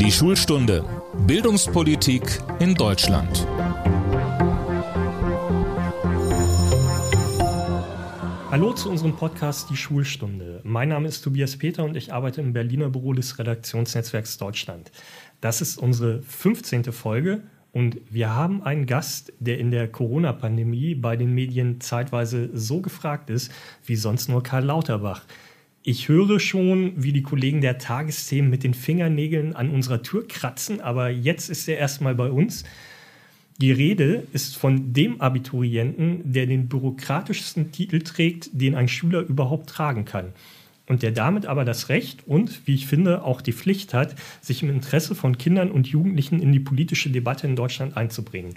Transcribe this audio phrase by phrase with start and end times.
[0.00, 0.84] Die Schulstunde
[1.26, 2.22] Bildungspolitik
[2.60, 3.48] in Deutschland.
[8.48, 10.60] Hallo zu unserem Podcast Die Schulstunde.
[10.62, 14.92] Mein Name ist Tobias Peter und ich arbeite im Berliner Büro des Redaktionsnetzwerks Deutschland.
[15.40, 16.92] Das ist unsere 15.
[16.92, 17.42] Folge
[17.72, 23.30] und wir haben einen Gast, der in der Corona-Pandemie bei den Medien zeitweise so gefragt
[23.30, 23.50] ist
[23.84, 25.22] wie sonst nur Karl Lauterbach.
[25.90, 30.82] Ich höre schon, wie die Kollegen der Tagesthemen mit den Fingernägeln an unserer Tür kratzen,
[30.82, 32.64] aber jetzt ist er erstmal bei uns.
[33.56, 39.70] Die Rede ist von dem Abiturienten, der den bürokratischsten Titel trägt, den ein Schüler überhaupt
[39.70, 40.34] tragen kann.
[40.86, 44.62] Und der damit aber das Recht und, wie ich finde, auch die Pflicht hat, sich
[44.62, 48.56] im Interesse von Kindern und Jugendlichen in die politische Debatte in Deutschland einzubringen.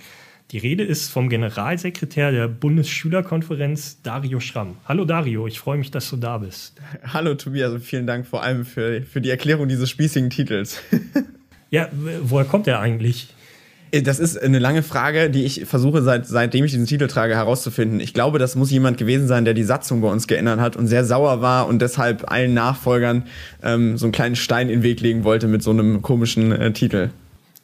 [0.52, 4.76] Die Rede ist vom Generalsekretär der Bundesschülerkonferenz, Dario Schramm.
[4.84, 6.74] Hallo Dario, ich freue mich, dass du da bist.
[7.06, 10.82] Hallo Tobias und vielen Dank vor allem für, für die Erklärung dieses spießigen Titels.
[11.70, 11.88] ja,
[12.24, 13.30] woher kommt er eigentlich?
[13.92, 17.34] Äh, das ist eine lange Frage, die ich versuche, seit, seitdem ich diesen Titel trage,
[17.34, 18.02] herauszufinden.
[18.02, 20.88] Ich glaube, das muss jemand gewesen sein, der die Satzung bei uns geändert hat und
[20.88, 23.24] sehr sauer war und deshalb allen Nachfolgern
[23.64, 26.74] ähm, so einen kleinen Stein in den Weg legen wollte mit so einem komischen äh,
[26.74, 27.12] Titel.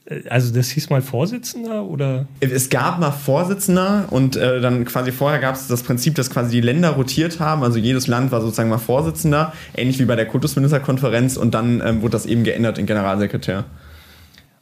[0.10, 2.28] Äh, also das hieß mal Vorsitzender oder?
[2.40, 6.52] Es gab mal Vorsitzender und äh, dann quasi vorher gab es das Prinzip, dass quasi
[6.52, 7.64] die Länder rotiert haben.
[7.64, 12.02] Also jedes Land war sozusagen mal Vorsitzender, ähnlich wie bei der Kultusministerkonferenz und dann ähm,
[12.02, 13.66] wurde das eben geändert in Generalsekretär.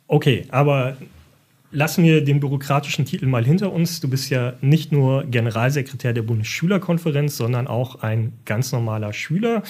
[0.07, 0.97] Okay, aber
[1.71, 3.99] lassen wir den bürokratischen Titel mal hinter uns.
[3.99, 9.63] Du bist ja nicht nur Generalsekretär der Bundesschülerkonferenz, sondern auch ein ganz normaler Schüler,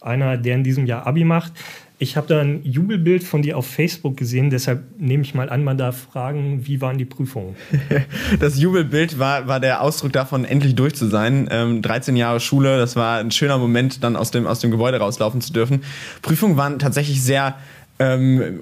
[0.00, 1.52] einer, der in diesem Jahr Abi macht.
[2.02, 5.62] Ich habe da ein Jubelbild von dir auf Facebook gesehen, deshalb nehme ich mal an,
[5.62, 7.54] man darf fragen, wie waren die Prüfungen?
[8.40, 11.48] Das Jubelbild war, war der Ausdruck davon, endlich durch zu sein.
[11.52, 14.98] Ähm, 13 Jahre Schule, das war ein schöner Moment, dann aus dem, aus dem Gebäude
[14.98, 15.84] rauslaufen zu dürfen.
[16.22, 17.54] Prüfungen waren tatsächlich sehr
[18.00, 18.60] ähm,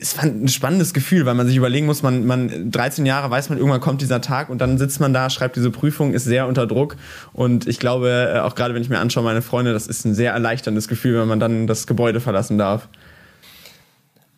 [0.00, 3.48] es war ein spannendes Gefühl, weil man sich überlegen muss, man, man 13 Jahre weiß
[3.48, 6.46] man, irgendwann kommt dieser Tag und dann sitzt man da, schreibt diese Prüfung, ist sehr
[6.46, 6.96] unter Druck.
[7.32, 10.14] Und ich glaube, äh, auch gerade wenn ich mir anschaue, meine Freunde, das ist ein
[10.14, 12.88] sehr erleichterndes Gefühl, wenn man dann das Gebäude verlassen darf.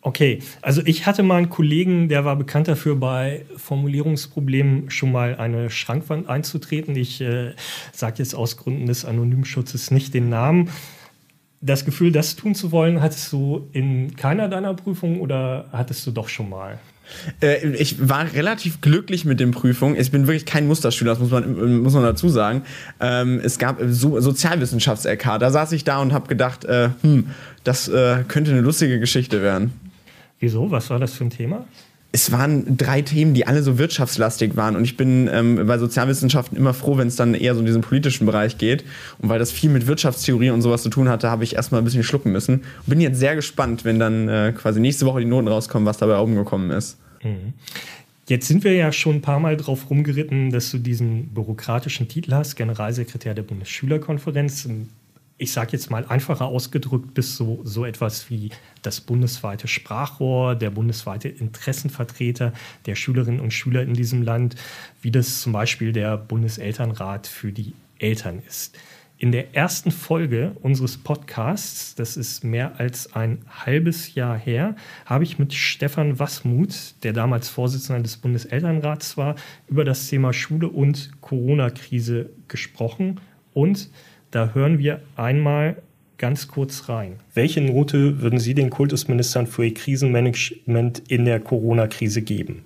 [0.03, 5.35] Okay, also ich hatte mal einen Kollegen, der war bekannt dafür, bei Formulierungsproblemen schon mal
[5.35, 6.95] eine Schrankwand einzutreten.
[6.95, 7.53] Ich äh,
[7.91, 10.69] sage jetzt aus Gründen des Anonymschutzes nicht den Namen
[11.61, 16.11] das Gefühl, das tun zu wollen, hattest du in keiner deiner Prüfungen oder hattest du
[16.11, 16.79] doch schon mal?
[17.41, 19.95] Äh, ich war relativ glücklich mit den Prüfungen.
[19.99, 22.63] Ich bin wirklich kein Musterschüler, das muss man, muss man dazu sagen.
[22.99, 25.39] Ähm, es gab so Sozialwissenschafts-LK.
[25.39, 27.27] Da saß ich da und habe gedacht, äh, hm,
[27.63, 29.73] das äh, könnte eine lustige Geschichte werden.
[30.39, 30.71] Wieso?
[30.71, 31.65] Was war das für ein Thema?
[32.13, 34.75] Es waren drei Themen, die alle so wirtschaftslastig waren.
[34.75, 37.81] Und ich bin ähm, bei Sozialwissenschaften immer froh, wenn es dann eher so in diesen
[37.81, 38.83] politischen Bereich geht.
[39.19, 41.85] Und weil das viel mit Wirtschaftstheorie und sowas zu tun hatte, habe ich erstmal ein
[41.85, 42.55] bisschen schlucken müssen.
[42.55, 45.97] Und bin jetzt sehr gespannt, wenn dann äh, quasi nächste Woche die Noten rauskommen, was
[45.97, 46.97] dabei oben gekommen ist.
[47.23, 47.53] Mhm.
[48.27, 52.33] Jetzt sind wir ja schon ein paar Mal drauf rumgeritten, dass du diesen bürokratischen Titel
[52.33, 54.67] hast, Generalsekretär der Bundesschülerkonferenz
[55.41, 58.51] ich sage jetzt mal einfacher ausgedrückt, bis so, so etwas wie
[58.83, 62.53] das bundesweite Sprachrohr, der bundesweite Interessenvertreter
[62.85, 64.55] der Schülerinnen und Schüler in diesem Land,
[65.01, 68.77] wie das zum Beispiel der Bundeselternrat für die Eltern ist.
[69.17, 74.75] In der ersten Folge unseres Podcasts, das ist mehr als ein halbes Jahr her,
[75.05, 79.35] habe ich mit Stefan Wasmuth, der damals Vorsitzender des Bundeselternrats war,
[79.67, 83.19] über das Thema Schule und Corona-Krise gesprochen
[83.53, 83.89] und
[84.31, 85.81] da hören wir einmal
[86.17, 87.19] ganz kurz rein.
[87.33, 92.63] Welche Note würden Sie den Kultusministern für Ihr Krisenmanagement in der Corona-Krise geben?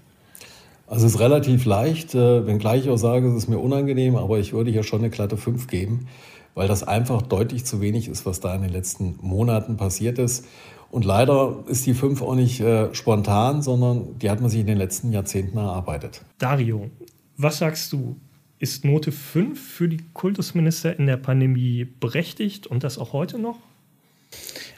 [0.87, 4.37] Also es ist relativ leicht, äh, wenngleich ich auch sage, es ist mir unangenehm, aber
[4.37, 6.07] ich würde hier schon eine glatte 5 geben,
[6.53, 10.45] weil das einfach deutlich zu wenig ist, was da in den letzten Monaten passiert ist.
[10.91, 14.67] Und leider ist die 5 auch nicht äh, spontan, sondern die hat man sich in
[14.67, 16.21] den letzten Jahrzehnten erarbeitet.
[16.37, 16.91] Dario,
[17.37, 18.15] was sagst du?
[18.57, 23.59] Ist Note 5 für die Kultusminister in der Pandemie berechtigt und das auch heute noch?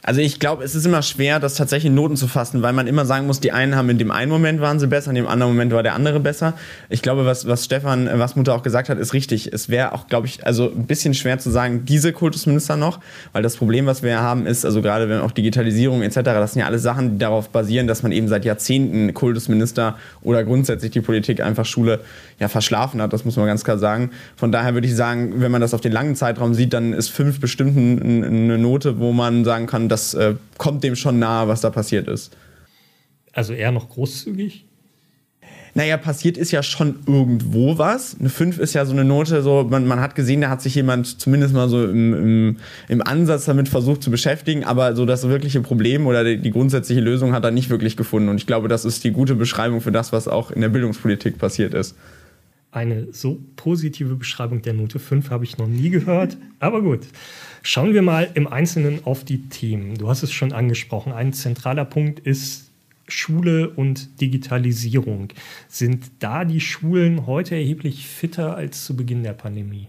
[0.07, 2.87] Also ich glaube, es ist immer schwer, das tatsächlich in Noten zu fassen, weil man
[2.87, 5.27] immer sagen muss, die einen haben in dem einen Moment waren sie besser, in dem
[5.27, 6.53] anderen Moment war der andere besser.
[6.87, 9.51] Ich glaube, was, was Stefan äh, Wasmutter auch gesagt hat, ist richtig.
[9.51, 13.01] Es wäre auch, glaube ich, also ein bisschen schwer zu sagen, diese Kultusminister noch,
[13.33, 16.61] weil das Problem, was wir haben, ist, also gerade wenn auch Digitalisierung etc., das sind
[16.61, 21.01] ja alles Sachen, die darauf basieren, dass man eben seit Jahrzehnten Kultusminister oder grundsätzlich die
[21.01, 21.99] Politik einfach Schule
[22.39, 24.11] ja verschlafen hat, das muss man ganz klar sagen.
[24.37, 27.09] Von daher würde ich sagen, wenn man das auf den langen Zeitraum sieht, dann ist
[27.09, 31.61] fünf bestimmt eine Note, wo man sagen kann, das äh, kommt dem schon nahe, was
[31.61, 32.37] da passiert ist.
[33.33, 34.67] Also eher noch großzügig?
[35.77, 38.17] Naja, passiert ist ja schon irgendwo was.
[38.19, 40.73] Eine 5 ist ja so eine Note, so man, man hat gesehen, da hat sich
[40.73, 42.57] jemand zumindest mal so im, im,
[42.87, 47.01] im Ansatz damit versucht zu beschäftigen, aber so das wirkliche Problem oder die, die grundsätzliche
[47.01, 48.29] Lösung hat er nicht wirklich gefunden.
[48.29, 51.37] Und ich glaube, das ist die gute Beschreibung für das, was auch in der Bildungspolitik
[51.37, 51.95] passiert ist.
[52.71, 57.07] Eine so positive Beschreibung der Note 5 habe ich noch nie gehört, aber gut.
[57.63, 59.97] Schauen wir mal im Einzelnen auf die Themen.
[59.97, 61.13] Du hast es schon angesprochen.
[61.13, 62.69] Ein zentraler Punkt ist
[63.07, 65.29] Schule und Digitalisierung.
[65.69, 69.87] Sind da die Schulen heute erheblich fitter als zu Beginn der Pandemie?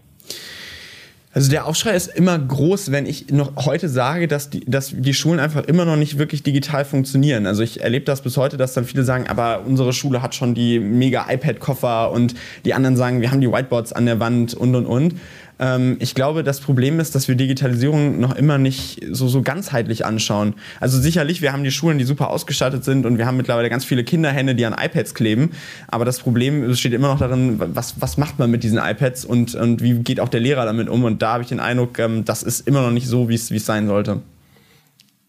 [1.32, 5.12] Also der Aufschrei ist immer groß, wenn ich noch heute sage, dass die, dass die
[5.12, 7.46] Schulen einfach immer noch nicht wirklich digital funktionieren.
[7.46, 10.54] Also ich erlebe das bis heute, dass dann viele sagen, aber unsere Schule hat schon
[10.54, 12.34] die mega iPad-Koffer und
[12.64, 15.14] die anderen sagen, wir haben die Whiteboards an der Wand und und und.
[15.58, 20.04] Ähm, ich glaube, das Problem ist, dass wir Digitalisierung noch immer nicht so, so ganzheitlich
[20.04, 20.54] anschauen.
[20.80, 23.84] Also sicherlich, wir haben die Schulen, die super ausgestattet sind und wir haben mittlerweile ganz
[23.84, 25.50] viele Kinderhände, die an iPads kleben.
[25.88, 29.54] Aber das Problem besteht immer noch darin, was, was macht man mit diesen iPads und,
[29.54, 31.04] und wie geht auch der Lehrer damit um?
[31.04, 33.48] Und da habe ich den Eindruck, ähm, das ist immer noch nicht so, wie es
[33.48, 34.20] sein sollte.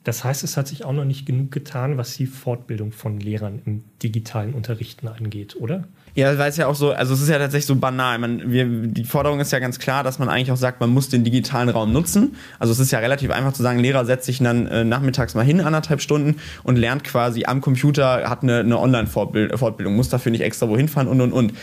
[0.03, 3.61] Das heißt, es hat sich auch noch nicht genug getan, was die Fortbildung von Lehrern
[3.65, 5.83] im digitalen Unterrichten angeht, oder?
[6.15, 8.17] Ja, weil es ja auch so, also es ist ja tatsächlich so banal.
[8.19, 11.09] Man, wir, die Forderung ist ja ganz klar, dass man eigentlich auch sagt, man muss
[11.09, 12.35] den digitalen Raum nutzen.
[12.57, 15.45] Also es ist ja relativ einfach zu sagen, Lehrer setzt sich dann äh, nachmittags mal
[15.45, 20.41] hin, anderthalb Stunden und lernt quasi am Computer, hat eine, eine Online-Fortbildung, muss dafür nicht
[20.41, 21.53] extra wohin fahren und und und.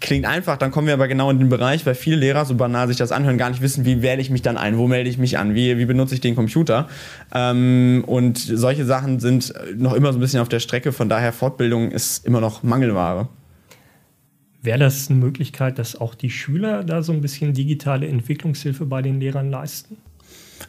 [0.00, 2.86] Klingt einfach, dann kommen wir aber genau in den Bereich, weil viele Lehrer, so banal
[2.86, 5.18] sich das anhören, gar nicht wissen, wie wähle ich mich dann ein, wo melde ich
[5.18, 6.86] mich an, wie, wie benutze ich den Computer.
[7.34, 11.32] Ähm, und solche Sachen sind noch immer so ein bisschen auf der Strecke, von daher
[11.32, 13.28] Fortbildung ist immer noch Mangelware.
[14.68, 19.00] Wäre das eine Möglichkeit, dass auch die Schüler da so ein bisschen digitale Entwicklungshilfe bei
[19.00, 19.96] den Lehrern leisten?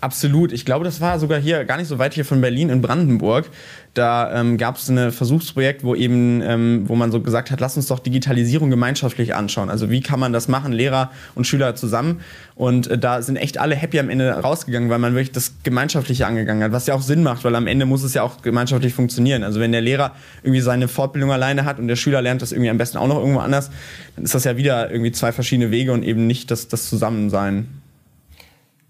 [0.01, 0.53] Absolut.
[0.53, 3.49] Ich glaube, das war sogar hier gar nicht so weit hier von Berlin in Brandenburg.
[3.93, 7.75] Da ähm, gab es ein Versuchsprojekt, wo eben, ähm, wo man so gesagt hat, lass
[7.75, 9.69] uns doch Digitalisierung gemeinschaftlich anschauen.
[9.69, 12.21] Also wie kann man das machen, Lehrer und Schüler zusammen?
[12.55, 16.27] Und äh, da sind echt alle happy am Ende rausgegangen, weil man wirklich das Gemeinschaftliche
[16.27, 18.93] angegangen hat, was ja auch Sinn macht, weil am Ende muss es ja auch gemeinschaftlich
[18.93, 19.43] funktionieren.
[19.43, 22.69] Also wenn der Lehrer irgendwie seine Fortbildung alleine hat und der Schüler lernt das irgendwie
[22.69, 23.71] am besten auch noch irgendwo anders,
[24.15, 27.67] dann ist das ja wieder irgendwie zwei verschiedene Wege und eben nicht das, das Zusammensein.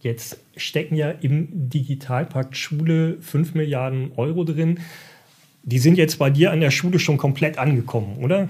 [0.01, 4.79] Jetzt stecken ja im Digitalpakt Schule 5 Milliarden Euro drin.
[5.63, 8.49] Die sind jetzt bei dir an der Schule schon komplett angekommen, oder?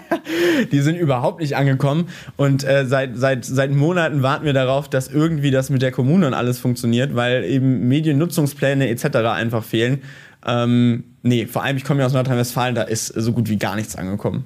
[0.72, 2.08] die sind überhaupt nicht angekommen.
[2.36, 6.26] Und äh, seit, seit, seit Monaten warten wir darauf, dass irgendwie das mit der Kommune
[6.26, 9.16] und alles funktioniert, weil eben Mediennutzungspläne etc.
[9.28, 10.02] einfach fehlen.
[10.46, 13.74] Ähm, nee, vor allem, ich komme ja aus Nordrhein-Westfalen, da ist so gut wie gar
[13.74, 14.44] nichts angekommen.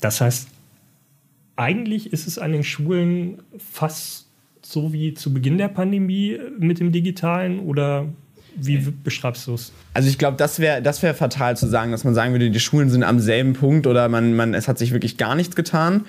[0.00, 0.48] Das heißt,
[1.56, 4.23] eigentlich ist es an den Schulen fast
[4.64, 8.06] so wie zu Beginn der Pandemie mit dem Digitalen oder
[8.56, 9.72] wie beschreibst du es?
[9.94, 12.60] Also ich glaube, das wäre das wär fatal zu sagen, dass man sagen würde, die
[12.60, 16.04] Schulen sind am selben Punkt oder man, man, es hat sich wirklich gar nichts getan.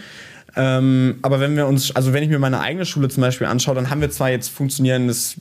[0.56, 3.76] Ähm, aber wenn wir uns, also wenn ich mir meine eigene Schule zum Beispiel anschaue,
[3.76, 5.36] dann haben wir zwar jetzt funktionierendes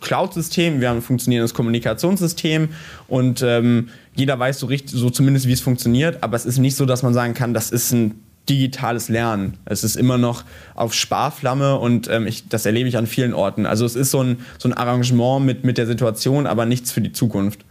[0.00, 2.70] Cloud-System, wir haben ein funktionierendes Kommunikationssystem
[3.06, 6.74] und ähm, jeder weiß so richtig, so zumindest wie es funktioniert, aber es ist nicht
[6.74, 9.54] so, dass man sagen kann, das ist ein digitales Lernen.
[9.64, 10.44] Es ist immer noch
[10.74, 13.66] auf Sparflamme und ähm, ich, das erlebe ich an vielen Orten.
[13.66, 17.00] Also es ist so ein, so ein Arrangement mit, mit der Situation, aber nichts für
[17.00, 17.64] die Zukunft.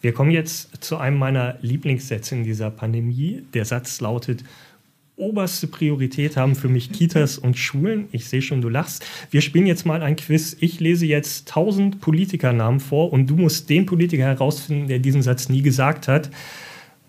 [0.00, 3.44] Wir kommen jetzt zu einem meiner Lieblingssätze in dieser Pandemie.
[3.54, 4.42] Der Satz lautet,
[5.16, 8.08] oberste Priorität haben für mich Kitas und Schulen.
[8.10, 9.04] Ich sehe schon, du lachst.
[9.30, 10.56] Wir spielen jetzt mal ein Quiz.
[10.58, 15.48] Ich lese jetzt 1000 Politikernamen vor und du musst den Politiker herausfinden, der diesen Satz
[15.48, 16.30] nie gesagt hat.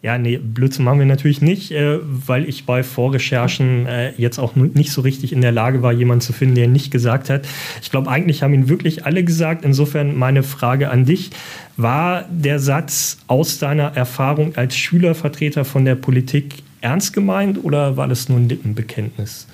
[0.03, 4.53] Ja, nee, Blödsinn machen wir natürlich nicht, äh, weil ich bei Vorrecherchen äh, jetzt auch
[4.57, 7.47] nicht so richtig in der Lage war, jemanden zu finden, der nicht gesagt hat.
[7.81, 9.63] Ich glaube, eigentlich haben ihn wirklich alle gesagt.
[9.63, 11.29] Insofern meine Frage an dich.
[11.77, 18.09] War der Satz aus deiner Erfahrung als Schülervertreter von der Politik ernst gemeint oder war
[18.09, 19.47] das nur ein Lippenbekenntnis?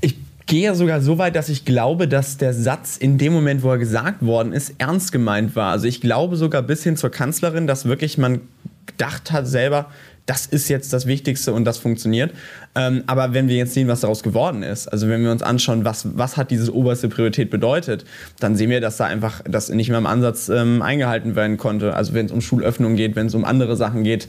[0.00, 0.14] Ich
[0.46, 3.78] gehe sogar so weit, dass ich glaube, dass der Satz in dem Moment, wo er
[3.78, 5.72] gesagt worden ist, ernst gemeint war.
[5.72, 8.40] Also ich glaube sogar bis hin zur Kanzlerin, dass wirklich man
[8.88, 9.86] gedacht hat selber,
[10.28, 12.32] das ist jetzt das Wichtigste und das funktioniert.
[12.74, 15.86] Ähm, aber wenn wir jetzt sehen, was daraus geworden ist, also wenn wir uns anschauen,
[15.86, 18.04] was, was hat diese oberste Priorität bedeutet,
[18.38, 21.94] dann sehen wir, dass da einfach das nicht mehr im Ansatz ähm, eingehalten werden konnte.
[21.94, 24.28] Also wenn es um Schulöffnung geht, wenn es um andere Sachen geht,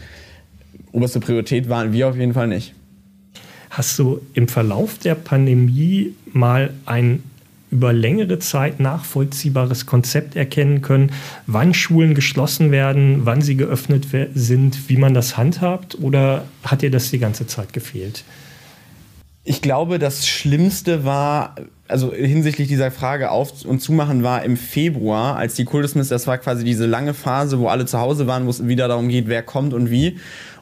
[0.93, 2.73] oberste Priorität waren wir auf jeden Fall nicht.
[3.69, 7.23] Hast du im Verlauf der Pandemie mal ein
[7.71, 11.11] über längere Zeit nachvollziehbares Konzept erkennen können,
[11.45, 15.97] wann Schulen geschlossen werden, wann sie geöffnet sind, wie man das handhabt?
[16.01, 18.23] Oder hat dir das die ganze Zeit gefehlt?
[19.43, 21.55] Ich glaube, das Schlimmste war,
[21.87, 26.37] also hinsichtlich dieser Frage auf und zumachen war im Februar, als die Kultusminister, das war
[26.37, 29.41] quasi diese lange Phase, wo alle zu Hause waren, wo es wieder darum geht, wer
[29.41, 30.19] kommt und wie.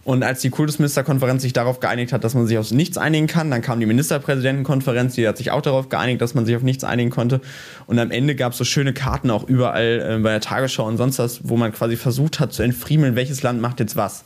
[0.08, 3.52] Und als die Kultusministerkonferenz sich darauf geeinigt hat, dass man sich auf nichts einigen kann,
[3.52, 6.86] dann kam die Ministerpräsidentenkonferenz, die hat sich auch darauf geeinigt, dass man sich auf nichts
[6.86, 7.42] einigen konnte.
[7.88, 10.96] Und am Ende gab es so schöne Karten auch überall äh, bei der Tagesschau und
[10.96, 14.24] sonst was, wo man quasi versucht hat zu entfriemeln, welches Land macht jetzt was.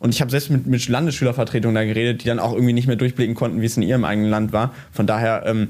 [0.00, 2.96] Und ich habe selbst mit, mit Landesschülervertretungen da geredet, die dann auch irgendwie nicht mehr
[2.96, 4.74] durchblicken konnten, wie es in ihrem eigenen Land war.
[4.90, 5.68] Von daher, ähm,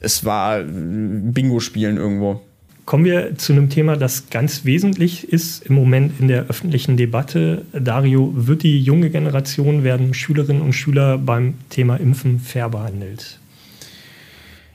[0.00, 2.40] es war Bingo-Spielen irgendwo.
[2.84, 7.64] Kommen wir zu einem Thema, das ganz wesentlich ist im Moment in der öffentlichen Debatte.
[7.72, 13.38] Dario, wird die junge Generation, werden Schülerinnen und Schüler beim Thema Impfen fair behandelt?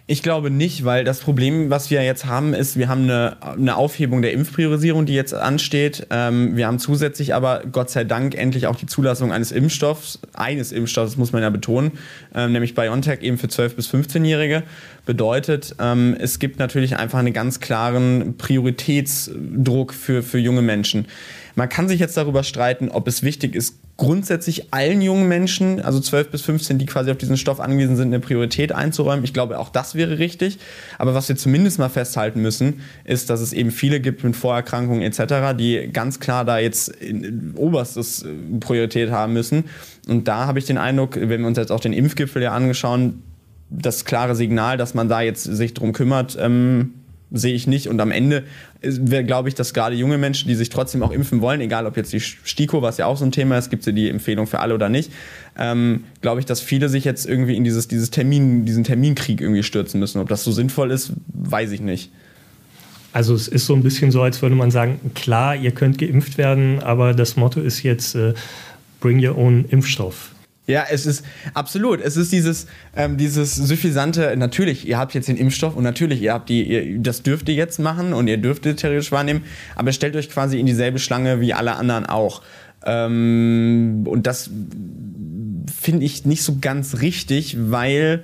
[0.09, 3.75] Ich glaube nicht, weil das Problem, was wir jetzt haben, ist, wir haben eine, eine
[3.75, 6.07] Aufhebung der Impfpriorisierung, die jetzt ansteht.
[6.11, 10.71] Ähm, wir haben zusätzlich aber, Gott sei Dank, endlich auch die Zulassung eines Impfstoffs, eines
[10.71, 11.91] Impfstoffs, muss man ja betonen,
[12.33, 14.63] ähm, nämlich BioNTech eben für 12- bis 15-Jährige.
[15.05, 21.05] Bedeutet, ähm, es gibt natürlich einfach einen ganz klaren Prioritätsdruck für, für junge Menschen.
[21.57, 25.99] Man kann sich jetzt darüber streiten, ob es wichtig ist, grundsätzlich allen jungen Menschen, also
[25.99, 29.23] 12 bis 15, die quasi auf diesen Stoff angewiesen sind, eine Priorität einzuräumen.
[29.23, 30.59] Ich glaube, auch das wäre richtig.
[30.99, 35.01] Aber was wir zumindest mal festhalten müssen, ist, dass es eben viele gibt mit Vorerkrankungen
[35.01, 36.93] etc., die ganz klar da jetzt
[37.55, 38.27] oberstes äh,
[38.59, 39.63] Priorität haben müssen.
[40.07, 43.23] Und da habe ich den Eindruck, wenn wir uns jetzt auch den Impfgipfel ja angeschauen,
[43.71, 46.93] das klare Signal, dass man da jetzt sich drum kümmert, ähm,
[47.31, 47.87] sehe ich nicht.
[47.87, 48.43] Und am Ende
[48.81, 52.13] glaube ich, dass gerade junge Menschen, die sich trotzdem auch impfen wollen, egal ob jetzt
[52.13, 54.59] die STIKO, was ja auch so ein Thema ist, gibt es ja die Empfehlung für
[54.59, 55.11] alle oder nicht,
[55.57, 59.63] ähm, glaube ich, dass viele sich jetzt irgendwie in dieses, dieses Termin, diesen Terminkrieg irgendwie
[59.63, 60.19] stürzen müssen.
[60.19, 62.11] Ob das so sinnvoll ist, weiß ich nicht.
[63.13, 66.37] Also es ist so ein bisschen so, als würde man sagen, klar, ihr könnt geimpft
[66.37, 68.33] werden, aber das Motto ist jetzt, äh,
[68.99, 70.31] bring your own Impfstoff.
[70.67, 72.01] Ja, es ist absolut.
[72.01, 76.33] Es ist dieses, ähm, dieses suffisante, natürlich, ihr habt jetzt den Impfstoff und natürlich, ihr
[76.33, 79.43] habt die, ihr, das dürft ihr jetzt machen und ihr dürft theoretisch wahrnehmen,
[79.75, 82.41] aber stellt euch quasi in dieselbe Schlange wie alle anderen auch.
[82.85, 84.49] Ähm, und das
[85.81, 88.23] finde ich nicht so ganz richtig, weil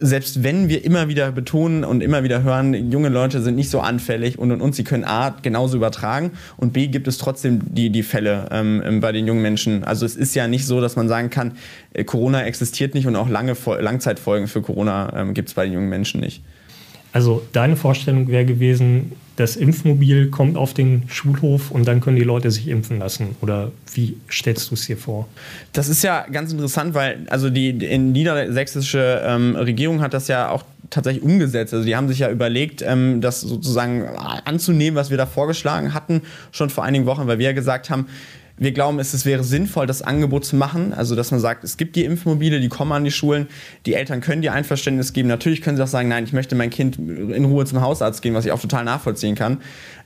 [0.00, 3.80] selbst wenn wir immer wieder betonen und immer wieder hören, junge Leute sind nicht so
[3.80, 7.90] anfällig und und und, sie können A genauso übertragen und B gibt es trotzdem die,
[7.90, 9.82] die Fälle ähm, ähm bei den jungen Menschen.
[9.82, 11.56] Also es ist ja nicht so, dass man sagen kann,
[11.94, 15.72] äh, Corona existiert nicht und auch lange Langzeitfolgen für Corona ähm, gibt es bei den
[15.74, 16.42] jungen Menschen nicht.
[17.12, 22.24] Also deine Vorstellung wäre gewesen, das Impfmobil kommt auf den Schulhof und dann können die
[22.24, 23.36] Leute sich impfen lassen.
[23.40, 25.28] Oder wie stellst du es dir vor?
[25.72, 30.50] Das ist ja ganz interessant, weil also die, die niedersächsische ähm, Regierung hat das ja
[30.50, 31.72] auch tatsächlich umgesetzt.
[31.72, 34.08] Also die haben sich ja überlegt, ähm, das sozusagen
[34.44, 38.06] anzunehmen, was wir da vorgeschlagen hatten, schon vor einigen Wochen, weil wir ja gesagt haben,
[38.58, 40.92] wir glauben, es wäre sinnvoll, das Angebot zu machen.
[40.92, 43.46] Also, dass man sagt, es gibt die Impfmobile, die kommen an die Schulen.
[43.86, 45.28] Die Eltern können dir Einverständnis geben.
[45.28, 48.34] Natürlich können sie auch sagen, nein, ich möchte mein Kind in Ruhe zum Hausarzt gehen,
[48.34, 49.58] was ich auch total nachvollziehen kann.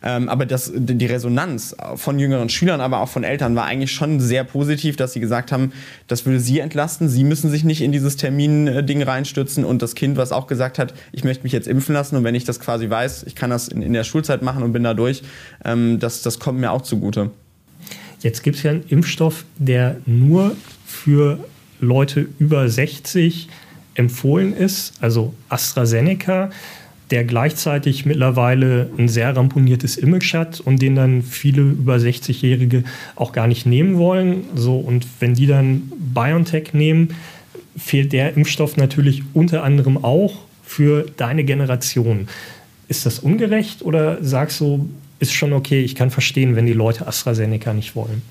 [0.02, 4.20] Ähm, aber das, die Resonanz von jüngeren Schülern, aber auch von Eltern war eigentlich schon
[4.20, 5.72] sehr positiv, dass sie gesagt haben,
[6.08, 7.08] das würde sie entlasten.
[7.08, 9.64] Sie müssen sich nicht in dieses Termin-Ding reinstürzen.
[9.64, 12.34] Und das Kind, was auch gesagt hat, ich möchte mich jetzt impfen lassen und wenn
[12.34, 14.94] ich das quasi weiß, ich kann das in, in der Schulzeit machen und bin da
[14.94, 15.22] durch,
[15.64, 17.30] ähm, das, das kommt mir auch zugute.
[18.22, 21.38] Jetzt gibt es ja einen Impfstoff, der nur für
[21.80, 23.48] Leute über 60
[23.94, 26.50] empfohlen ist, also AstraZeneca,
[27.10, 32.84] der gleichzeitig mittlerweile ein sehr ramponiertes Image hat und den dann viele über 60-Jährige
[33.16, 34.44] auch gar nicht nehmen wollen.
[34.54, 37.08] So, und wenn die dann BioNTech nehmen,
[37.76, 42.28] fehlt der Impfstoff natürlich unter anderem auch für deine Generation.
[42.88, 44.88] Ist das ungerecht oder sagst du,
[45.22, 45.82] ist schon okay.
[45.82, 48.22] Ich kann verstehen, wenn die Leute AstraZeneca nicht wollen.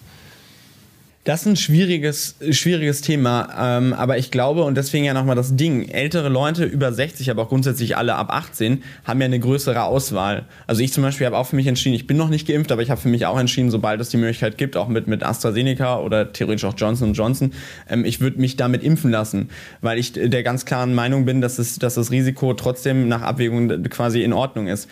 [1.23, 5.55] Das ist ein schwieriges, schwieriges Thema, ähm, aber ich glaube, und deswegen ja nochmal das
[5.55, 9.83] Ding, ältere Leute über 60, aber auch grundsätzlich alle ab 18, haben ja eine größere
[9.83, 10.47] Auswahl.
[10.65, 12.81] Also ich zum Beispiel habe auch für mich entschieden, ich bin noch nicht geimpft, aber
[12.81, 15.99] ich habe für mich auch entschieden, sobald es die Möglichkeit gibt, auch mit, mit AstraZeneca
[15.99, 17.53] oder theoretisch auch Johnson Johnson,
[17.87, 21.59] ähm, ich würde mich damit impfen lassen, weil ich der ganz klaren Meinung bin, dass,
[21.59, 24.89] es, dass das Risiko trotzdem nach Abwägung quasi in Ordnung ist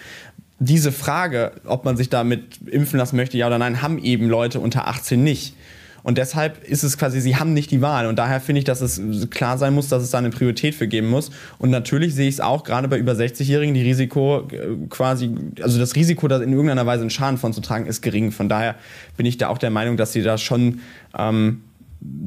[0.60, 4.60] diese Frage, ob man sich damit impfen lassen möchte, ja oder nein, haben eben Leute
[4.60, 5.56] unter 18 nicht.
[6.04, 8.08] Und deshalb ist es quasi, sie haben nicht die Wahl.
[8.08, 10.88] Und daher finde ich, dass es klar sein muss, dass es da eine Priorität für
[10.88, 11.30] geben muss.
[11.58, 15.30] Und natürlich sehe ich es auch gerade bei über 60-Jährigen, die Risiko äh, quasi,
[15.62, 18.32] also das Risiko, da in irgendeiner Weise einen Schaden von zu tragen, ist gering.
[18.32, 18.76] Von daher
[19.18, 20.80] bin ich da auch der Meinung, dass sie da schon
[21.18, 21.62] ähm,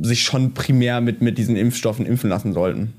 [0.02, 2.92] sich schon primär mit, mit diesen Impfstoffen impfen lassen sollten.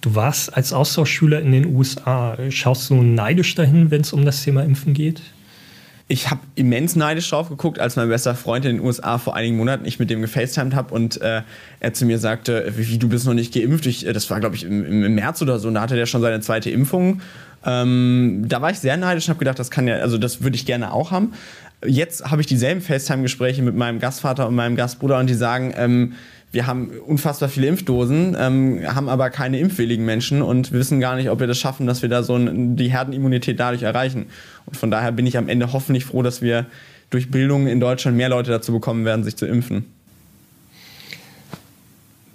[0.00, 2.36] Du warst als Austauschschüler in den USA.
[2.50, 5.22] Schaust du neidisch dahin, wenn es um das Thema Impfen geht?
[6.08, 9.56] ich habe immens neidisch drauf geguckt, als mein bester Freund in den USA vor einigen
[9.56, 11.42] Monaten ich mit dem gefacetimed habe und äh,
[11.80, 13.86] er zu mir sagte, wie, du bist noch nicht geimpft.
[13.86, 16.06] Ich, äh, das war, glaube ich, im, im, März oder so, und da hatte der
[16.06, 17.22] schon seine zweite Impfung.
[17.64, 20.54] Ähm, da war ich sehr neidisch und habe gedacht, das kann ja, also das würde
[20.54, 21.32] ich gerne auch haben.
[21.84, 26.12] Jetzt habe ich dieselben FaceTime-Gespräche mit meinem Gastvater und meinem Gastbruder und die sagen, ähm,
[26.52, 31.30] wir haben unfassbar viele Impfdosen, ähm, haben aber keine impfwilligen Menschen und wissen gar nicht,
[31.30, 34.26] ob wir das schaffen, dass wir da so ein, die Herdenimmunität dadurch erreichen.
[34.64, 36.66] Und von daher bin ich am Ende hoffentlich froh, dass wir
[37.10, 39.95] durch Bildung in Deutschland mehr Leute dazu bekommen werden, sich zu impfen.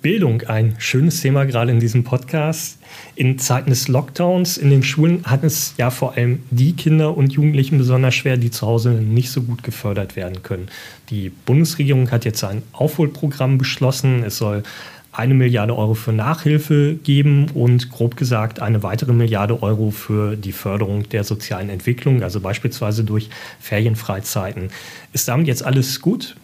[0.02, 2.80] Bildung ein schönes Thema gerade in diesem Podcast.
[3.16, 7.34] In Zeiten des Lockdowns in den Schulen hat es ja vor allem die Kinder und
[7.34, 10.70] Jugendlichen besonders schwer, die zu Hause nicht so gut gefördert werden können.
[11.12, 14.24] Die Bundesregierung hat jetzt ein Aufholprogramm beschlossen.
[14.24, 14.64] Es soll
[15.12, 20.54] eine Milliarde Euro für Nachhilfe geben und grob gesagt eine weitere Milliarde Euro für die
[20.54, 23.30] Förderung der sozialen Entwicklung, also beispielsweise durch
[23.60, 24.70] Ferienfreizeiten.
[25.14, 26.36] Ist damit jetzt alles gut?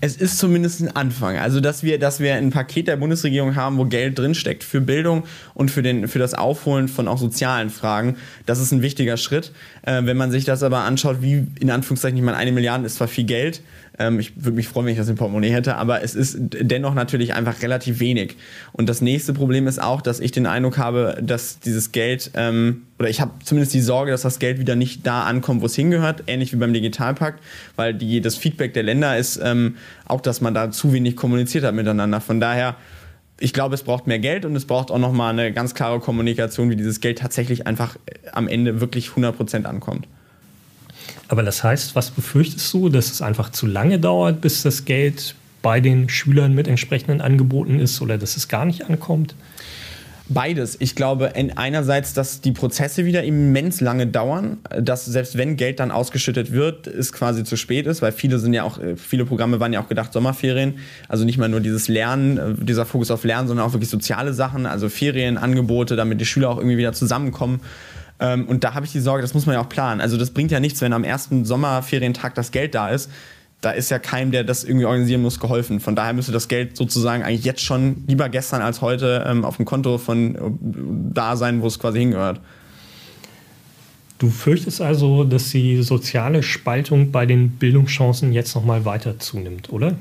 [0.00, 1.38] Es ist zumindest ein Anfang.
[1.38, 5.24] Also, dass wir, dass wir ein Paket der Bundesregierung haben, wo Geld drinsteckt für Bildung
[5.54, 8.16] und für, den, für das Aufholen von auch sozialen Fragen,
[8.46, 9.52] das ist ein wichtiger Schritt.
[9.82, 12.96] Äh, wenn man sich das aber anschaut, wie in Anführungszeichen, ich meine, eine Milliarde ist
[12.96, 13.62] zwar viel Geld,
[13.98, 16.94] ähm, ich würde mich freuen, wenn ich das im Portemonnaie hätte, aber es ist dennoch
[16.94, 18.36] natürlich einfach relativ wenig.
[18.72, 22.82] Und das nächste Problem ist auch, dass ich den Eindruck habe, dass dieses Geld, ähm,
[22.98, 25.74] oder ich habe zumindest die Sorge, dass das Geld wieder nicht da ankommt, wo es
[25.74, 27.42] hingehört, ähnlich wie beim Digitalpakt,
[27.76, 29.76] weil die, das Feedback der Länder ist ähm,
[30.06, 32.20] auch, dass man da zu wenig kommuniziert hat miteinander.
[32.20, 32.76] Von daher,
[33.40, 36.70] ich glaube, es braucht mehr Geld und es braucht auch nochmal eine ganz klare Kommunikation,
[36.70, 37.96] wie dieses Geld tatsächlich einfach
[38.32, 40.06] am Ende wirklich 100% ankommt.
[41.28, 45.34] Aber das heißt, was befürchtest du, dass es einfach zu lange dauert, bis das Geld
[45.62, 49.34] bei den Schülern mit entsprechenden Angeboten ist oder dass es gar nicht ankommt?
[50.30, 50.76] Beides.
[50.78, 55.90] Ich glaube einerseits, dass die Prozesse wieder immens lange dauern, dass selbst wenn Geld dann
[55.90, 59.58] ausgeschüttet wird, es quasi zu spät ist, weil viele sind ja auch, äh, viele Programme
[59.58, 60.74] waren ja auch gedacht Sommerferien,
[61.08, 64.34] also nicht mal nur dieses Lernen, äh, dieser Fokus auf Lernen, sondern auch wirklich soziale
[64.34, 67.60] Sachen, also Ferienangebote, damit die Schüler auch irgendwie wieder zusammenkommen.
[68.20, 70.00] Ähm, und da habe ich die Sorge, das muss man ja auch planen.
[70.00, 73.10] Also das bringt ja nichts, wenn am ersten Sommerferientag das Geld da ist.
[73.60, 75.80] Da ist ja keinem, der das irgendwie organisieren muss, geholfen.
[75.80, 79.56] Von daher müsste das Geld sozusagen eigentlich jetzt schon lieber gestern als heute ähm, auf
[79.56, 80.38] dem Konto von äh,
[81.12, 82.40] da sein, wo es quasi hingehört.
[84.18, 89.72] Du fürchtest also, dass die soziale Spaltung bei den Bildungschancen jetzt noch mal weiter zunimmt,
[89.72, 89.94] oder?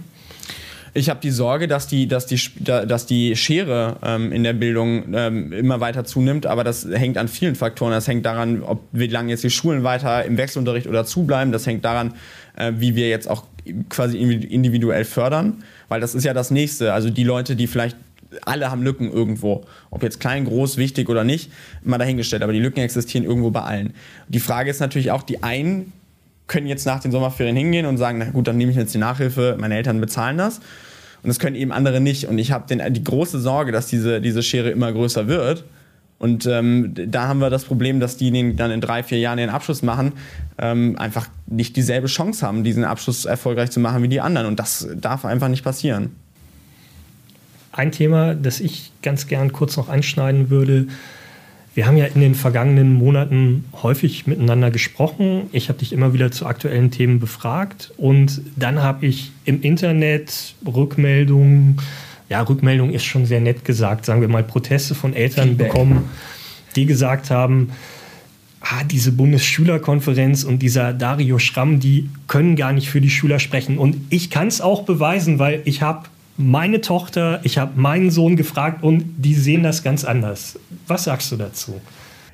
[0.97, 5.13] Ich habe die Sorge, dass die, dass die, dass die Schere ähm, in der Bildung
[5.13, 7.91] ähm, immer weiter zunimmt, aber das hängt an vielen Faktoren.
[7.91, 11.51] Das hängt daran, ob wie lange jetzt die Schulen weiter im Wechselunterricht oder zubleiben.
[11.51, 12.15] Das hängt daran,
[12.55, 13.43] äh, wie wir jetzt auch
[13.89, 16.93] quasi individuell fördern, weil das ist ja das Nächste.
[16.93, 17.95] Also die Leute, die vielleicht
[18.41, 19.65] alle haben Lücken irgendwo.
[19.91, 21.51] Ob jetzt klein, groß, wichtig oder nicht,
[21.83, 22.41] mal dahingestellt.
[22.41, 23.93] Aber die Lücken existieren irgendwo bei allen.
[24.29, 25.93] Die Frage ist natürlich auch, die einen
[26.47, 28.99] können jetzt nach den Sommerferien hingehen und sagen, na gut, dann nehme ich jetzt die
[28.99, 30.59] Nachhilfe, meine Eltern bezahlen das.
[31.23, 32.27] Und das können eben andere nicht.
[32.27, 35.65] Und ich habe die große Sorge, dass diese, diese Schere immer größer wird.
[36.19, 39.37] Und ähm, da haben wir das Problem, dass diejenigen, die dann in drei, vier Jahren
[39.37, 40.13] ihren Abschluss machen,
[40.57, 44.47] ähm, einfach nicht dieselbe Chance haben, diesen Abschluss erfolgreich zu machen wie die anderen.
[44.47, 46.15] Und das darf einfach nicht passieren.
[47.71, 50.87] Ein Thema, das ich ganz gern kurz noch anschneiden würde,
[51.77, 55.43] wir haben ja in den vergangenen Monaten häufig miteinander gesprochen.
[55.51, 60.55] Ich habe dich immer wieder zu aktuellen Themen befragt und dann habe ich im Internet
[60.65, 61.77] Rückmeldungen,
[62.29, 66.09] ja, Rückmeldung ist schon sehr nett gesagt, sagen wir mal Proteste von Eltern bekommen,
[66.75, 67.69] die gesagt haben,
[68.61, 73.77] ah, diese Bundesschülerkonferenz und dieser Dario Schramm, die können gar nicht für die Schüler sprechen.
[73.77, 78.35] Und ich kann es auch beweisen, weil ich habe meine Tochter, ich habe meinen Sohn
[78.35, 80.59] gefragt und die sehen das ganz anders.
[80.85, 81.81] Was sagst du dazu?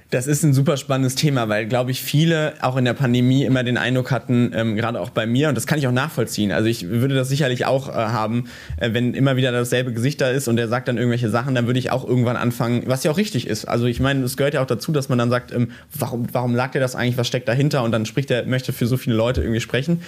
[0.10, 3.64] Das ist ein super spannendes Thema, weil, glaube ich, viele auch in der Pandemie immer
[3.64, 6.52] den Eindruck hatten, ähm, gerade auch bei mir, und das kann ich auch nachvollziehen.
[6.52, 8.46] Also ich würde das sicherlich auch äh, haben,
[8.78, 11.66] äh, wenn immer wieder dasselbe Gesicht da ist und der sagt dann irgendwelche Sachen, dann
[11.66, 13.66] würde ich auch irgendwann anfangen, was ja auch richtig ist.
[13.66, 16.56] Also ich meine, es gehört ja auch dazu, dass man dann sagt, ähm, warum, warum
[16.56, 17.82] sagt er das eigentlich, was steckt dahinter?
[17.82, 20.02] Und dann spricht er, möchte für so viele Leute irgendwie sprechen.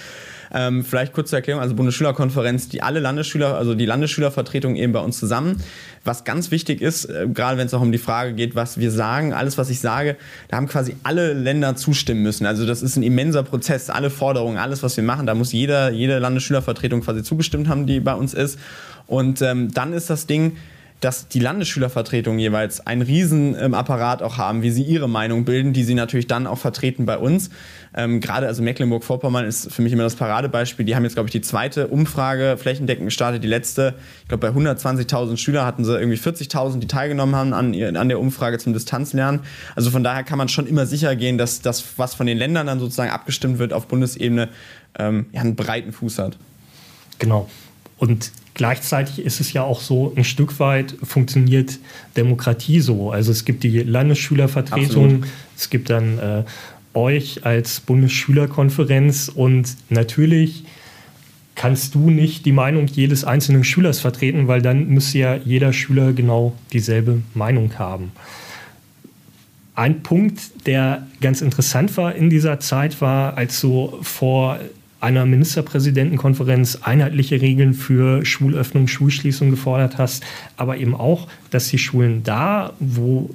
[0.53, 4.99] Ähm, vielleicht kurz zur Erklärung, also Bundesschülerkonferenz, die alle Landesschüler, also die Landesschülervertretung eben bei
[4.99, 5.61] uns zusammen.
[6.03, 8.91] Was ganz wichtig ist, äh, gerade wenn es auch um die Frage geht, was wir
[8.91, 10.17] sagen, alles, was ich sage,
[10.49, 12.45] da haben quasi alle Länder zustimmen müssen.
[12.45, 15.91] Also das ist ein immenser Prozess, alle Forderungen, alles, was wir machen, da muss jeder,
[15.91, 18.59] jede Landesschülervertretung quasi zugestimmt haben, die bei uns ist.
[19.07, 20.57] Und ähm, dann ist das Ding,
[21.01, 25.83] dass die Landesschülervertretungen jeweils einen Riesenapparat ähm, auch haben, wie sie ihre Meinung bilden, die
[25.83, 27.49] sie natürlich dann auch vertreten bei uns.
[27.93, 30.85] Ähm, Gerade also Mecklenburg-Vorpommern ist für mich immer das Paradebeispiel.
[30.85, 33.43] Die haben jetzt, glaube ich, die zweite Umfrage flächendeckend gestartet.
[33.43, 37.95] Die letzte, ich glaube, bei 120.000 Schülern hatten sie irgendwie 40.000, die teilgenommen haben an,
[37.95, 39.41] an der Umfrage zum Distanzlernen.
[39.75, 42.67] Also von daher kann man schon immer sicher gehen, dass das, was von den Ländern
[42.67, 44.49] dann sozusagen abgestimmt wird auf Bundesebene,
[44.97, 46.37] ähm, ja, einen breiten Fuß hat.
[47.19, 47.49] Genau.
[47.97, 51.77] Und gleichzeitig ist es ja auch so, ein Stück weit funktioniert
[52.17, 53.11] Demokratie so.
[53.11, 55.27] Also es gibt die Landesschülervertretung, Absolut.
[55.55, 56.43] es gibt dann äh,
[56.95, 60.63] euch als Bundesschülerkonferenz und natürlich
[61.55, 66.13] kannst du nicht die Meinung jedes einzelnen Schülers vertreten, weil dann müsste ja jeder Schüler
[66.13, 68.11] genau dieselbe Meinung haben.
[69.73, 74.59] Ein Punkt, der ganz interessant war in dieser Zeit, war, als so vor
[75.05, 80.23] einer Ministerpräsidentenkonferenz einheitliche Regeln für Schulöffnung, Schulschließung gefordert hast,
[80.57, 83.29] aber eben auch, dass die Schulen da, wo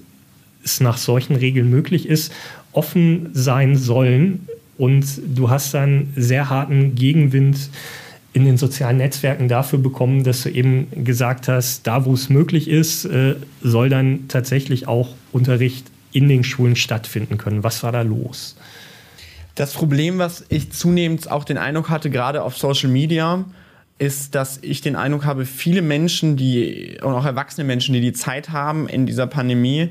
[0.64, 2.32] es nach solchen Regeln möglich ist,
[2.72, 4.48] offen sein sollen.
[4.78, 7.70] Und du hast dann sehr harten Gegenwind
[8.32, 12.68] in den sozialen Netzwerken dafür bekommen, dass du eben gesagt hast, da wo es möglich
[12.68, 17.62] ist, äh, soll dann tatsächlich auch Unterricht in den Schulen stattfinden können.
[17.62, 18.56] Was war da los?
[19.60, 23.44] Das Problem, was ich zunehmend auch den Eindruck hatte, gerade auf Social Media,
[23.98, 28.14] ist, dass ich den Eindruck habe, viele Menschen, die und auch erwachsene Menschen, die die
[28.14, 29.90] Zeit haben in dieser Pandemie,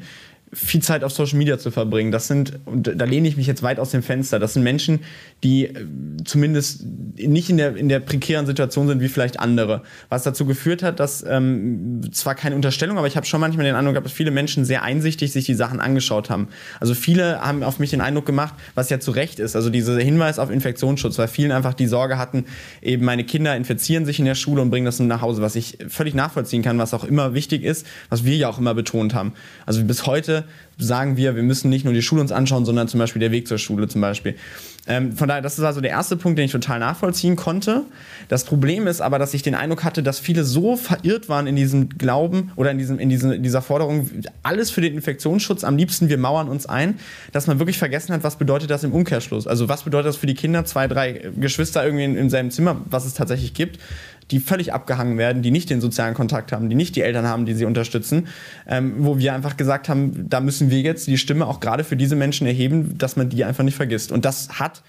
[0.52, 2.12] viel Zeit auf Social Media zu verbringen.
[2.12, 5.00] Das sind, und da lehne ich mich jetzt weit aus dem Fenster, das sind Menschen,
[5.44, 5.86] die äh,
[6.26, 6.86] zumindest
[7.18, 9.84] nicht in der, in der prekären Situation sind wie vielleicht andere.
[10.10, 13.76] Was dazu geführt hat, dass ähm, zwar keine Unterstellung, aber ich habe schon manchmal den
[13.76, 16.48] Eindruck gehabt, dass viele Menschen sehr einsichtig sich die Sachen angeschaut haben.
[16.80, 20.00] Also viele haben auf mich den Eindruck gemacht, was ja zu Recht ist, also dieser
[20.00, 22.46] Hinweis auf Infektionsschutz, weil vielen einfach die Sorge hatten,
[22.82, 25.78] eben meine Kinder infizieren sich in der Schule und bringen das nach Hause, was ich
[25.88, 29.34] völlig nachvollziehen kann, was auch immer wichtig ist, was wir ja auch immer betont haben.
[29.66, 30.39] Also bis heute
[30.78, 33.48] sagen wir, wir müssen nicht nur die Schule uns anschauen, sondern zum Beispiel der Weg
[33.48, 34.36] zur Schule zum Beispiel.
[34.88, 37.84] Ähm, von daher, das ist also der erste Punkt, den ich total nachvollziehen konnte.
[38.28, 41.56] Das Problem ist aber, dass ich den Eindruck hatte, dass viele so verirrt waren in
[41.56, 44.10] diesem Glauben oder in, diesem, in, diesem, in dieser Forderung,
[44.42, 46.98] alles für den Infektionsschutz, am liebsten wir mauern uns ein,
[47.34, 49.48] dass man wirklich vergessen hat, was bedeutet das im Umkehrschluss.
[49.48, 53.06] Also was bedeutet das für die Kinder, zwei, drei Geschwister irgendwie im selben Zimmer, was
[53.06, 53.80] es tatsächlich gibt
[54.32, 57.46] die völlig abgehangen werden, die nicht den sozialen Kontakt haben, die nicht die Eltern haben,
[57.46, 58.28] die sie unterstützen,
[58.68, 61.96] ähm, wo wir einfach gesagt haben, da müssen wir jetzt die Stimme auch gerade für
[61.96, 64.12] diese Menschen erheben, dass man die einfach nicht vergisst.
[64.12, 64.82] Und das hat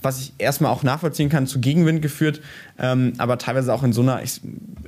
[0.00, 2.40] was ich erstmal auch nachvollziehen kann, zu Gegenwind geführt,
[2.78, 4.40] ähm, aber teilweise auch in so einer ex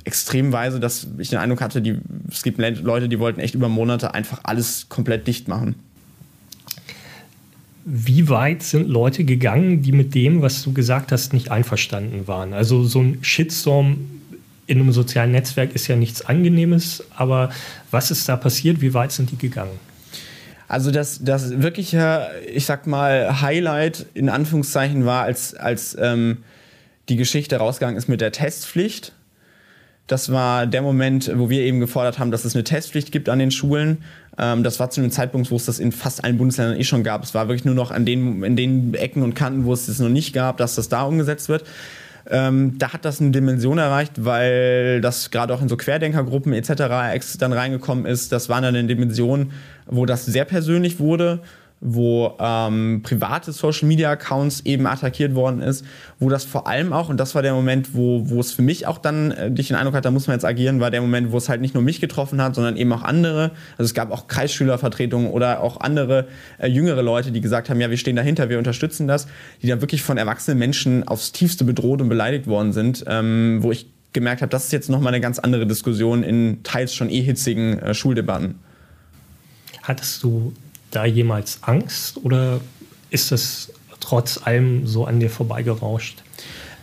[0.05, 1.99] extremen Weise, dass ich den Eindruck hatte, die,
[2.31, 5.75] es gibt Leute, die wollten echt über Monate einfach alles komplett dicht machen
[7.85, 12.53] wie weit sind Leute gegangen, die mit dem, was du gesagt hast, nicht einverstanden waren?
[12.53, 13.97] Also so ein Shitstorm
[14.67, 17.49] in einem sozialen Netzwerk ist ja nichts Angenehmes, aber
[17.89, 18.81] was ist da passiert?
[18.81, 19.79] Wie weit sind die gegangen?
[20.67, 26.37] Also das, das wirkliche, ich sag mal, Highlight in Anführungszeichen war, als, als ähm,
[27.09, 29.11] die Geschichte rausgegangen ist mit der Testpflicht.
[30.11, 33.39] Das war der Moment, wo wir eben gefordert haben, dass es eine Testpflicht gibt an
[33.39, 33.99] den Schulen.
[34.37, 37.05] Ähm, das war zu einem Zeitpunkt, wo es das in fast allen Bundesländern eh schon
[37.05, 37.23] gab.
[37.23, 39.99] Es war wirklich nur noch an den, in den Ecken und Kanten, wo es das
[39.99, 41.63] noch nicht gab, dass das da umgesetzt wird.
[42.29, 46.73] Ähm, da hat das eine Dimension erreicht, weil das gerade auch in so Querdenkergruppen etc.
[47.39, 48.33] dann reingekommen ist.
[48.33, 49.53] Das war dann eine Dimension,
[49.85, 51.39] wo das sehr persönlich wurde
[51.83, 55.83] wo ähm, private Social Media Accounts eben attackiert worden ist,
[56.19, 58.85] wo das vor allem auch, und das war der Moment, wo, wo es für mich
[58.85, 61.31] auch dann, äh, dich den Eindruck hat, da muss man jetzt agieren, war der Moment,
[61.31, 63.51] wo es halt nicht nur mich getroffen hat, sondern eben auch andere.
[63.79, 66.27] Also es gab auch Kreisschülervertretungen oder auch andere
[66.59, 69.27] äh, jüngere Leute, die gesagt haben, ja, wir stehen dahinter, wir unterstützen das,
[69.63, 73.71] die dann wirklich von erwachsenen Menschen aufs tiefste bedroht und beleidigt worden sind, ähm, wo
[73.71, 77.21] ich gemerkt habe, das ist jetzt nochmal eine ganz andere Diskussion in teils schon eh
[77.21, 78.59] hitzigen äh, Schuldebatten.
[79.81, 80.53] Hattest du
[80.91, 82.61] da jemals Angst oder
[83.09, 86.23] ist das trotz allem so an dir vorbeigerauscht?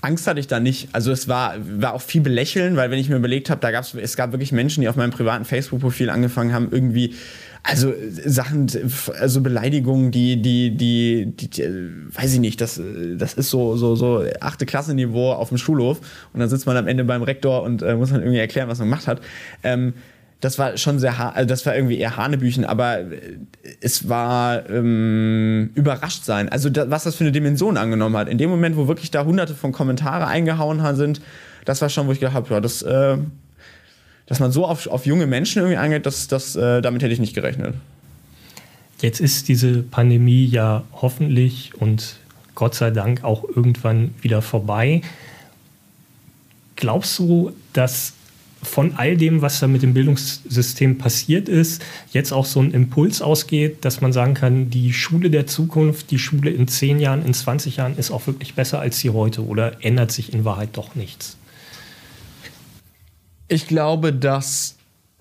[0.01, 0.89] Angst hatte ich da nicht.
[0.93, 3.95] Also es war, war auch viel Belächeln, weil wenn ich mir überlegt habe, da gab's,
[3.95, 7.15] es gab wirklich Menschen, die auf meinem privaten Facebook-Profil angefangen haben, irgendwie
[7.65, 7.93] also
[8.25, 8.69] Sachen,
[9.19, 11.63] also Beleidigungen, die, die, die, die,
[12.15, 12.81] weiß ich nicht, das,
[13.17, 16.01] das ist so, so, so achte Klassenniveau auf dem Schulhof
[16.33, 18.79] und dann sitzt man am Ende beim Rektor und äh, muss man irgendwie erklären, was
[18.79, 19.21] man gemacht hat.
[20.41, 23.01] Das war schon sehr, also das war irgendwie eher Hanebüchen, aber
[23.81, 26.49] es war ähm, überrascht sein.
[26.49, 28.29] Also da, was das für eine Dimension angenommen hat.
[28.29, 31.21] In dem Moment, wo wirklich da hunderte von Kommentare eingehauen sind,
[31.65, 33.19] das war schon, wo ich gedacht habe, ja, das, äh,
[34.27, 37.21] dass man so auf, auf junge Menschen irgendwie eingeht, das, das, äh, damit hätte ich
[37.21, 37.75] nicht gerechnet.
[39.01, 42.17] Jetzt ist diese Pandemie ja hoffentlich und
[42.55, 45.03] Gott sei Dank auch irgendwann wieder vorbei.
[46.75, 48.15] Glaubst du, dass
[48.63, 53.23] von all dem, was da mit dem Bildungssystem passiert ist, jetzt auch so ein Impuls
[53.23, 57.35] ausgeht, dass man sagen kann, die Schule der Zukunft, die Schule in 10 Jahren, in
[57.35, 60.95] 20 Jahren ist auch wirklich besser als sie heute oder ändert sich in Wahrheit doch
[60.95, 61.37] nichts?
[63.47, 64.78] Ich glaube, dass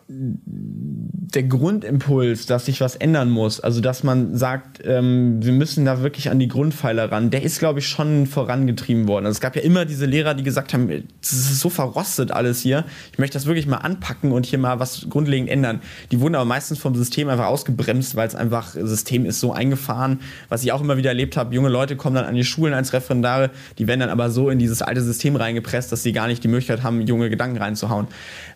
[0.09, 6.01] der Grundimpuls, dass sich was ändern muss, also dass man sagt, ähm, wir müssen da
[6.01, 9.25] wirklich an die Grundpfeiler ran, der ist, glaube ich, schon vorangetrieben worden.
[9.25, 10.87] Also es gab ja immer diese Lehrer, die gesagt haben,
[11.19, 14.79] das ist so verrostet alles hier, ich möchte das wirklich mal anpacken und hier mal
[14.79, 15.81] was grundlegend ändern.
[16.11, 19.51] Die wurden aber meistens vom System einfach ausgebremst, weil es einfach, das System ist so
[19.51, 22.73] eingefahren, was ich auch immer wieder erlebt habe, junge Leute kommen dann an die Schulen
[22.73, 26.27] als Referendare, die werden dann aber so in dieses alte System reingepresst, dass sie gar
[26.27, 28.07] nicht die Möglichkeit haben, junge Gedanken reinzuhauen.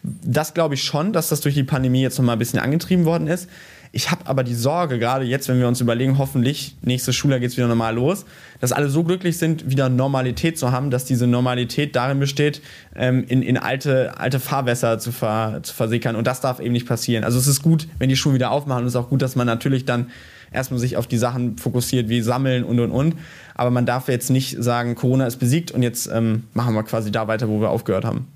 [0.04, 3.06] Das glaube ich schon, dass das durch die Pandemie jetzt noch mal ein bisschen angetrieben
[3.06, 3.50] worden ist.
[3.94, 7.50] Ich habe aber die Sorge, gerade jetzt, wenn wir uns überlegen, hoffentlich nächste Schuljahr geht
[7.50, 8.26] es wieder normal los,
[8.62, 12.62] dass alle so glücklich sind, wieder Normalität zu haben, dass diese Normalität darin besteht,
[12.96, 16.16] ähm, in, in alte, alte Fahrwässer zu, ver, zu versickern.
[16.16, 17.26] Und das darf eben nicht passieren.
[17.26, 18.84] Also es ist gut, wenn die Schulen wieder aufmachen.
[18.84, 20.10] Und es ist auch gut, dass man natürlich dann
[20.54, 23.16] erstmal sich auf die Sachen fokussiert, wie Sammeln und und und.
[23.56, 27.12] Aber man darf jetzt nicht sagen, Corona ist besiegt und jetzt ähm, machen wir quasi
[27.12, 28.28] da weiter, wo wir aufgehört haben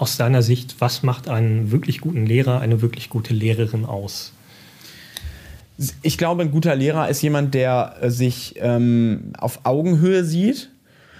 [0.00, 4.32] aus deiner Sicht, was macht einen wirklich guten Lehrer, eine wirklich gute Lehrerin aus?
[6.00, 10.70] Ich glaube, ein guter Lehrer ist jemand, der äh, sich ähm, auf Augenhöhe sieht.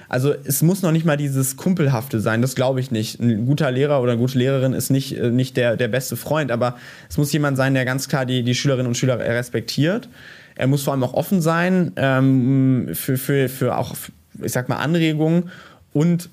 [0.09, 3.21] Also es muss noch nicht mal dieses Kumpelhafte sein, das glaube ich nicht.
[3.21, 6.51] Ein guter Lehrer oder eine gute Lehrerin ist nicht, äh, nicht der, der beste Freund,
[6.51, 6.77] aber
[7.11, 10.09] es muss jemand sein, der ganz klar die, die Schülerinnen und Schüler respektiert.
[10.55, 13.95] Er muss vor allem auch offen sein ähm, für, für, für auch,
[14.43, 15.51] ich sag mal, Anregungen
[15.93, 16.31] und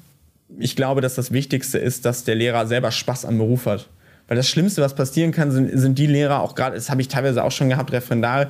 [0.58, 3.90] ich glaube, dass das Wichtigste ist, dass der Lehrer selber Spaß am Beruf hat.
[4.28, 7.08] Weil das Schlimmste, was passieren kann, sind, sind die Lehrer, auch gerade, das habe ich
[7.08, 8.50] teilweise auch schon gehabt, Referendar,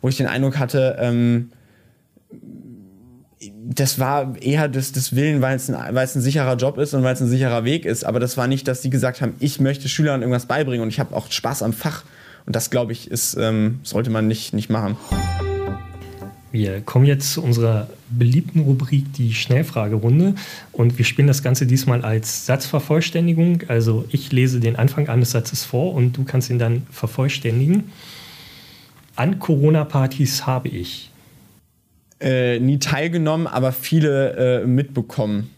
[0.00, 1.50] wo ich den Eindruck hatte, ähm,
[3.68, 6.94] das war eher das, das Willen, weil es, ein, weil es ein sicherer Job ist
[6.94, 8.04] und weil es ein sicherer Weg ist.
[8.04, 11.00] Aber das war nicht, dass sie gesagt haben, ich möchte Schülern irgendwas beibringen und ich
[11.00, 12.04] habe auch Spaß am Fach.
[12.46, 14.96] Und das, glaube ich, ist, ähm, sollte man nicht, nicht machen.
[16.56, 20.36] Wir kommen jetzt zu unserer beliebten Rubrik, die Schnellfragerunde.
[20.72, 23.64] Und wir spielen das Ganze diesmal als Satzvervollständigung.
[23.68, 27.92] Also ich lese den Anfang eines Satzes vor und du kannst ihn dann vervollständigen.
[29.16, 31.10] An Corona-Partys habe ich.
[32.20, 35.50] Äh, nie teilgenommen, aber viele äh, mitbekommen.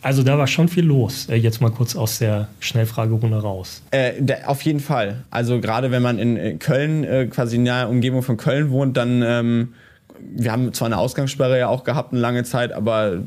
[0.00, 1.28] Also da war schon viel los.
[1.28, 3.82] Äh, jetzt mal kurz aus der Schnellfragerunde raus.
[3.90, 5.24] Äh, der, auf jeden Fall.
[5.30, 9.20] Also gerade wenn man in Köln, äh, quasi in der Umgebung von Köln wohnt, dann
[9.22, 9.74] ähm,
[10.18, 13.22] wir haben zwar eine Ausgangssperre ja auch gehabt eine lange Zeit, aber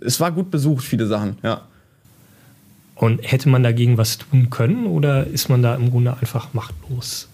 [0.00, 1.62] es war gut besucht, viele Sachen, ja.
[2.94, 7.28] Und hätte man dagegen was tun können oder ist man da im Grunde einfach machtlos?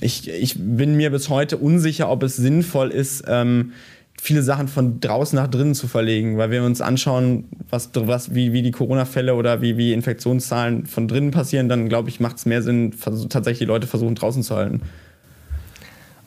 [0.00, 3.72] Ich, ich bin mir bis heute unsicher, ob es sinnvoll ist, ähm,
[4.20, 8.52] viele Sachen von draußen nach drinnen zu verlegen, weil wir uns anschauen, was, was, wie,
[8.52, 12.46] wie die Corona-Fälle oder wie, wie Infektionszahlen von drinnen passieren, dann glaube ich, macht es
[12.46, 12.94] mehr Sinn,
[13.28, 14.82] tatsächlich die Leute versuchen draußen zu halten.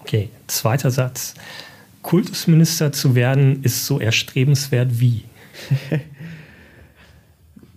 [0.05, 1.33] Okay, zweiter Satz.
[2.03, 5.23] Kultusminister zu werden ist so erstrebenswert wie?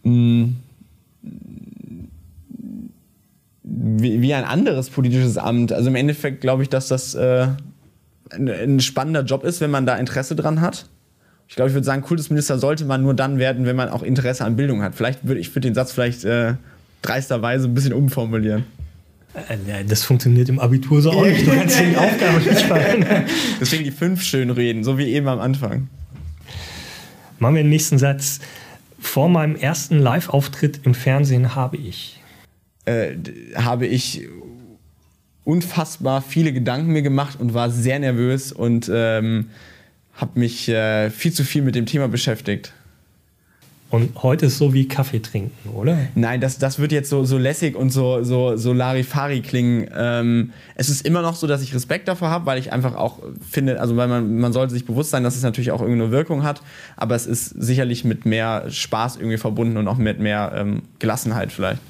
[0.02, 0.52] wie,
[4.20, 5.72] wie ein anderes politisches Amt.
[5.72, 7.46] Also im Endeffekt glaube ich, dass das äh,
[8.28, 10.84] ein, ein, spannender Job ist, wenn man da Interesse dran hat.
[11.48, 14.44] Ich glaube, ich würde sagen, Kultusminister sollte man nur dann werden, wenn man auch Interesse
[14.44, 14.94] an Bildung hat.
[14.94, 16.56] Vielleicht würde ich würde den Satz vielleicht äh,
[17.00, 18.66] dreisterweise ein bisschen umformulieren.
[19.34, 21.46] Äh, das funktioniert im Abitur so auch nicht.
[21.46, 23.06] Du kannst die Aufgabe nicht fallen.
[23.60, 25.88] Deswegen die fünf schön reden, so wie eben am Anfang.
[27.38, 28.40] Machen wir den nächsten Satz.
[29.00, 32.20] Vor meinem ersten Live-Auftritt im Fernsehen habe ich.
[32.84, 33.14] Äh,
[33.54, 34.26] habe ich
[35.44, 39.50] unfassbar viele Gedanken mir gemacht und war sehr nervös und ähm,
[40.14, 42.72] habe mich äh, viel zu viel mit dem Thema beschäftigt.
[43.90, 45.96] Und heute ist so wie Kaffee trinken, oder?
[46.14, 49.88] Nein, das, das wird jetzt so, so lässig und so, so, so Larifari klingen.
[49.96, 53.20] Ähm, es ist immer noch so, dass ich Respekt davor habe, weil ich einfach auch
[53.48, 56.42] finde, also weil man, man sollte sich bewusst sein, dass es natürlich auch irgendeine Wirkung
[56.42, 56.60] hat,
[56.98, 61.50] aber es ist sicherlich mit mehr Spaß irgendwie verbunden und auch mit mehr ähm, Gelassenheit
[61.50, 61.80] vielleicht.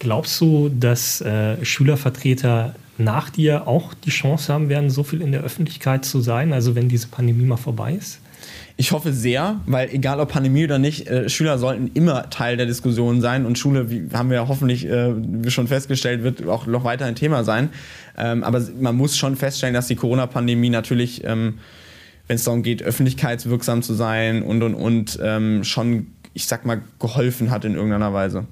[0.00, 5.30] Glaubst du, dass äh, Schülervertreter nach dir auch die Chance haben werden, so viel in
[5.30, 8.18] der Öffentlichkeit zu sein, also wenn diese Pandemie mal vorbei ist?
[8.76, 12.66] Ich hoffe sehr, weil egal ob Pandemie oder nicht, äh, Schüler sollten immer Teil der
[12.66, 15.14] Diskussion sein und Schule, wie haben wir hoffentlich äh,
[15.48, 17.70] schon festgestellt, wird auch noch weiter ein Thema sein.
[18.18, 21.58] Ähm, aber man muss schon feststellen, dass die Corona-Pandemie natürlich, ähm,
[22.26, 26.82] wenn es darum geht, öffentlichkeitswirksam zu sein und und und, ähm, schon, ich sag mal,
[26.98, 28.46] geholfen hat in irgendeiner Weise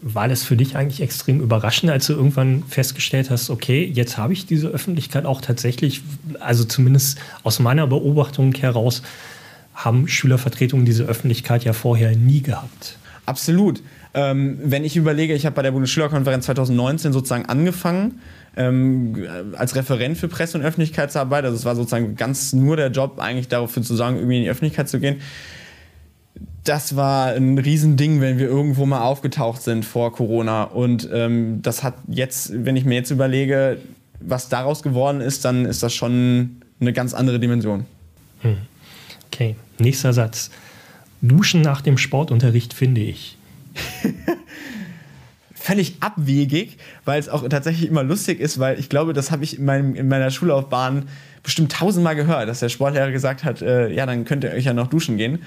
[0.00, 4.32] war das für dich eigentlich extrem überraschend, als du irgendwann festgestellt hast, okay, jetzt habe
[4.32, 6.02] ich diese Öffentlichkeit auch tatsächlich,
[6.40, 9.02] also zumindest aus meiner Beobachtung heraus,
[9.74, 12.98] haben Schülervertretungen diese Öffentlichkeit ja vorher nie gehabt.
[13.26, 13.82] Absolut.
[14.14, 18.20] Ähm, wenn ich überlege, ich habe bei der Bundesschülerkonferenz 2019 sozusagen angefangen
[18.56, 21.44] ähm, als Referent für Presse- und Öffentlichkeitsarbeit.
[21.44, 24.50] Also es war sozusagen ganz nur der Job, eigentlich dafür zu sagen, irgendwie in die
[24.50, 25.20] Öffentlichkeit zu gehen.
[26.68, 30.64] Das war ein Riesending, wenn wir irgendwo mal aufgetaucht sind vor Corona.
[30.64, 33.78] Und ähm, das hat jetzt, wenn ich mir jetzt überlege,
[34.20, 37.86] was daraus geworden ist, dann ist das schon eine ganz andere Dimension.
[38.42, 38.58] Hm.
[39.32, 40.50] Okay, nächster Satz.
[41.22, 43.38] Duschen nach dem Sportunterricht finde ich.
[45.54, 46.76] Völlig abwegig,
[47.06, 49.94] weil es auch tatsächlich immer lustig ist, weil ich glaube, das habe ich in, meinem,
[49.94, 51.08] in meiner Schullaufbahn
[51.42, 54.74] bestimmt tausendmal gehört, dass der Sportlehrer gesagt hat, äh, ja, dann könnt ihr euch ja
[54.74, 55.38] noch duschen gehen.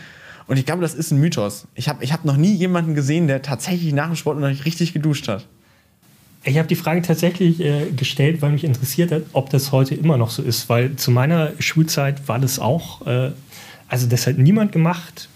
[0.51, 1.65] Und ich glaube, das ist ein Mythos.
[1.75, 5.29] Ich habe ich hab noch nie jemanden gesehen, der tatsächlich nach dem Sportunterricht richtig geduscht
[5.29, 5.47] hat.
[6.43, 10.17] Ich habe die Frage tatsächlich äh, gestellt, weil mich interessiert hat, ob das heute immer
[10.17, 13.31] noch so ist, weil zu meiner Schulzeit war das auch, äh,
[13.87, 15.29] also das hat niemand gemacht.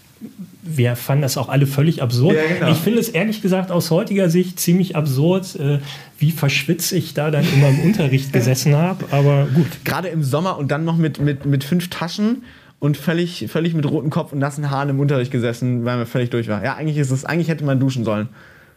[0.62, 2.36] Wir fanden das auch alle völlig absurd.
[2.36, 2.70] Ja, genau.
[2.72, 5.78] Ich finde es ehrlich gesagt aus heutiger Sicht ziemlich absurd, äh,
[6.18, 9.06] wie verschwitzt ich da dann immer im Unterricht gesessen habe.
[9.12, 9.82] Aber gut.
[9.82, 12.42] Gerade im Sommer und dann noch mit, mit, mit fünf Taschen
[12.78, 16.30] und völlig, völlig mit rotem Kopf und nassen Haaren im Unterricht gesessen, weil man völlig
[16.30, 16.62] durch war.
[16.62, 18.28] Ja, eigentlich ist es, eigentlich hätte man duschen sollen.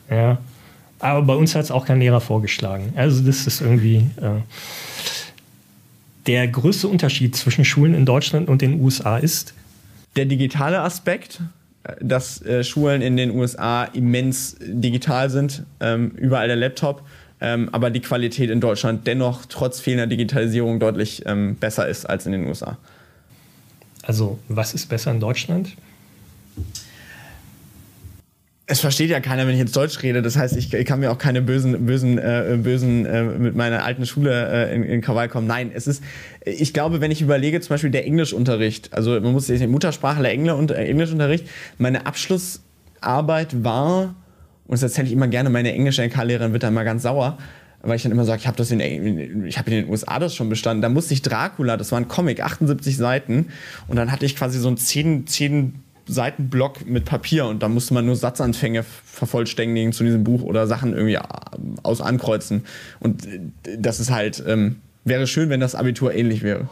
[0.09, 0.37] Ja.
[0.99, 2.93] Aber bei uns hat es auch kein Lehrer vorgeschlagen.
[2.95, 4.41] Also das ist irgendwie äh,
[6.27, 9.53] der größte Unterschied zwischen Schulen in Deutschland und den USA ist
[10.15, 11.41] der digitale Aspekt,
[11.83, 17.03] äh, dass äh, Schulen in den USA immens digital sind, ähm, überall der Laptop,
[17.41, 22.25] ähm, aber die Qualität in Deutschland dennoch trotz fehlender Digitalisierung deutlich ähm, besser ist als
[22.25, 22.77] in den USA.
[24.03, 25.75] Also was ist besser in Deutschland?
[28.71, 30.21] es versteht ja keiner, wenn ich jetzt Deutsch rede.
[30.21, 33.83] Das heißt, ich, ich kann mir auch keine bösen, bösen, äh, bösen äh, mit meiner
[33.83, 35.47] alten Schule äh, in, in Krawall kommen.
[35.47, 36.03] Nein, es ist,
[36.45, 40.33] ich glaube, wenn ich überlege, zum Beispiel der Englischunterricht, also man muss sich Muttersprachler äh,
[40.33, 41.47] Englischunterricht,
[41.79, 44.13] meine Abschlussarbeit war,
[44.67, 47.39] und das erzähle ich immer gerne, meine englische NK-Lehrerin wird da immer ganz sauer,
[47.81, 48.79] weil ich dann immer sage, ich habe das in,
[49.45, 50.81] ich habe in den USA das schon bestanden.
[50.81, 53.47] Da musste ich Dracula, das war ein Comic, 78 Seiten,
[53.87, 55.75] und dann hatte ich quasi so ein 10, 10
[56.09, 60.93] Seitenblock mit Papier und da musste man nur Satzanfänge vervollständigen zu diesem Buch oder Sachen
[60.93, 61.21] irgendwie äh,
[61.83, 62.65] aus ankreuzen.
[62.99, 63.39] Und äh,
[63.77, 66.67] das ist halt, ähm, wäre schön, wenn das Abitur ähnlich wäre.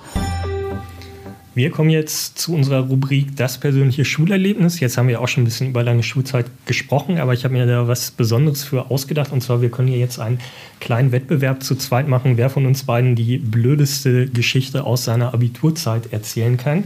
[1.57, 4.79] Wir kommen jetzt zu unserer Rubrik Das persönliche Schulerlebnis.
[4.79, 7.65] Jetzt haben wir auch schon ein bisschen über deine Schulzeit gesprochen, aber ich habe mir
[7.65, 9.31] da was Besonderes für ausgedacht.
[9.31, 10.37] Und zwar, wir können hier jetzt einen
[10.79, 16.13] kleinen Wettbewerb zu zweit machen, wer von uns beiden die blödeste Geschichte aus seiner Abiturzeit
[16.13, 16.83] erzählen kann.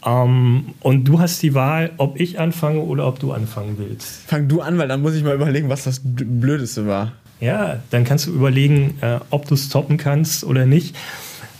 [0.00, 4.24] Um, ähm, und du hast die Wahl, ob ich anfange oder ob du anfangen willst.
[4.26, 7.12] Fang du an, weil dann muss ich mal überlegen, was das Blödeste war.
[7.38, 10.96] Ja, dann kannst du überlegen, äh, ob du es toppen kannst oder nicht.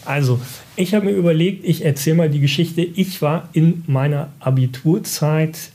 [0.05, 0.41] Also,
[0.77, 2.83] ich habe mir überlegt, ich erzähle mal die Geschichte.
[2.83, 5.71] Ich war in meiner Abiturzeit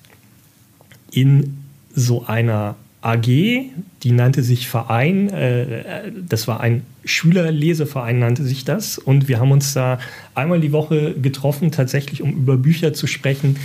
[1.12, 1.58] in
[1.94, 5.30] so einer AG, die nannte sich Verein.
[5.30, 8.98] Äh, das war ein Schülerleseverein, nannte sich das.
[8.98, 10.00] Und wir haben uns da
[10.36, 13.58] einmal die Woche getroffen, tatsächlich, um über Bücher zu sprechen,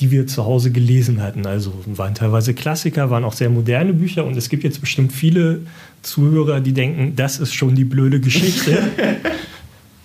[0.00, 1.46] die wir zu Hause gelesen hatten.
[1.46, 4.24] Also waren teilweise Klassiker, waren auch sehr moderne Bücher.
[4.24, 5.60] Und es gibt jetzt bestimmt viele
[6.02, 8.82] Zuhörer, die denken, das ist schon die blöde Geschichte.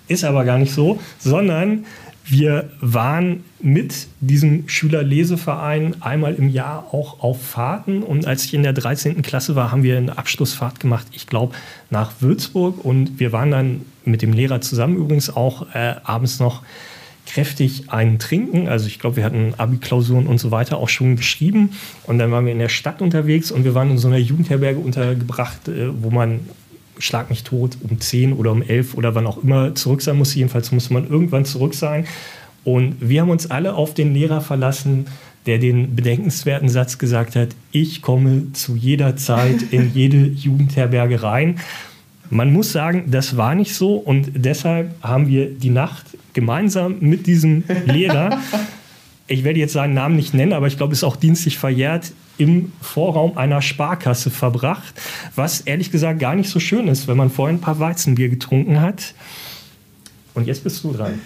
[0.08, 1.84] ist aber gar nicht so, sondern
[2.26, 8.02] wir waren mit diesem Schülerleseverein einmal im Jahr auch auf Fahrten.
[8.02, 9.20] Und als ich in der 13.
[9.20, 11.54] Klasse war, haben wir eine Abschlussfahrt gemacht, ich glaube,
[11.90, 12.82] nach Würzburg.
[12.82, 16.62] Und wir waren dann mit dem Lehrer zusammen übrigens auch äh, abends noch
[17.26, 18.68] kräftig einen trinken.
[18.68, 21.70] Also ich glaube, wir hatten Abi-Klausuren und so weiter auch schon geschrieben.
[22.04, 24.78] Und dann waren wir in der Stadt unterwegs und wir waren in so einer Jugendherberge
[24.78, 26.40] untergebracht, äh, wo man
[26.98, 30.34] schlag mich tot, um 10 oder um 11 oder wann auch immer zurück sein muss.
[30.34, 32.06] Jedenfalls muss man irgendwann zurück sein.
[32.64, 35.06] Und wir haben uns alle auf den Lehrer verlassen,
[35.46, 41.60] der den bedenkenswerten Satz gesagt hat, ich komme zu jeder Zeit in jede Jugendherberge rein.
[42.30, 47.26] Man muss sagen, das war nicht so und deshalb haben wir die Nacht gemeinsam mit
[47.26, 48.40] diesem Lehrer,
[49.26, 52.12] ich werde jetzt seinen Namen nicht nennen, aber ich glaube, es ist auch dienstlich verjährt,
[52.38, 55.00] im Vorraum einer Sparkasse verbracht,
[55.34, 58.80] was ehrlich gesagt gar nicht so schön ist, wenn man vorhin ein paar Weizenbier getrunken
[58.80, 59.14] hat.
[60.34, 61.20] Und jetzt bist du dran.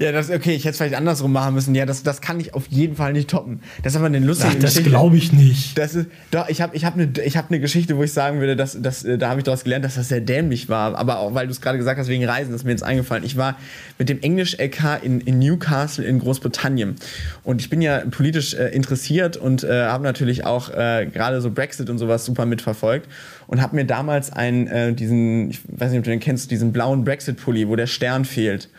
[0.00, 1.74] Ja, das okay, ich hätte es vielleicht andersrum machen müssen.
[1.74, 3.60] Ja, das, das kann ich auf jeden Fall nicht toppen.
[3.82, 5.76] Das ist aber eine lustige Ach, das glaube ich nicht.
[5.76, 8.56] Das ist, doch, ich habe ich hab eine hab ne Geschichte, wo ich sagen würde,
[8.56, 10.96] dass, dass, äh, da habe ich daraus gelernt, dass das sehr dämlich war.
[10.96, 13.24] Aber auch, weil du es gerade gesagt hast, wegen Reisen, das ist mir jetzt eingefallen.
[13.24, 13.58] Ich war
[13.98, 16.96] mit dem Englisch-LK in, in Newcastle in Großbritannien.
[17.44, 21.50] Und ich bin ja politisch äh, interessiert und äh, habe natürlich auch äh, gerade so
[21.50, 23.06] Brexit und sowas super mitverfolgt.
[23.48, 26.72] Und habe mir damals einen, äh, diesen, ich weiß nicht, ob du den kennst, diesen
[26.72, 28.70] blauen Brexit-Pulli, wo der Stern fehlt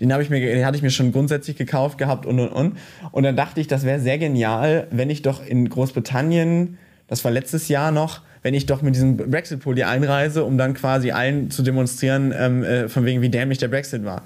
[0.00, 2.78] Den, ich mir, den hatte ich mir schon grundsätzlich gekauft gehabt und und und.
[3.12, 7.30] Und dann dachte ich, das wäre sehr genial, wenn ich doch in Großbritannien, das war
[7.30, 11.62] letztes Jahr noch, wenn ich doch mit diesem Brexit-Pulli einreise, um dann quasi allen zu
[11.62, 14.22] demonstrieren, ähm, äh, von wegen, wie dämlich der Brexit war.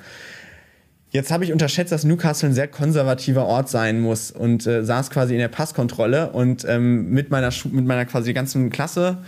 [1.14, 5.11] Jetzt habe ich unterschätzt, dass Newcastle ein sehr konservativer Ort sein muss und äh, saß
[5.11, 9.18] quasi in der Passkontrolle und ähm, mit meiner Schu mit meiner quasi ganzen Klasse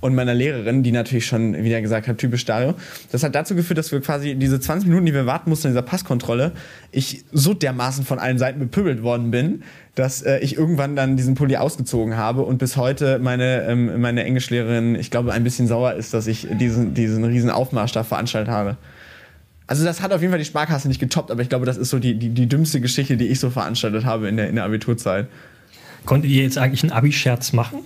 [0.00, 2.74] und meiner Lehrerin, die natürlich schon wieder gesagt hat, typisch Dario.
[3.12, 5.72] Das hat dazu geführt, dass wir quasi diese 20 Minuten, die wir warten mussten in
[5.74, 6.52] dieser Passkontrolle,
[6.90, 9.62] ich so dermaßen von allen Seiten bepöbelt worden bin,
[9.94, 14.24] dass äh, ich irgendwann dann diesen Pulli ausgezogen habe und bis heute meine, ähm, meine
[14.24, 18.50] Englischlehrerin, ich glaube, ein bisschen sauer ist, dass ich diesen, diesen riesen Aufmarsch da veranstaltet
[18.50, 18.76] habe.
[19.66, 21.90] Also das hat auf jeden Fall die Sparkasse nicht getoppt, aber ich glaube, das ist
[21.90, 24.64] so die, die, die dümmste Geschichte, die ich so veranstaltet habe in der, in der
[24.64, 25.28] Abiturzeit.
[26.06, 27.80] Konntet ihr jetzt eigentlich einen Abi-Scherz machen?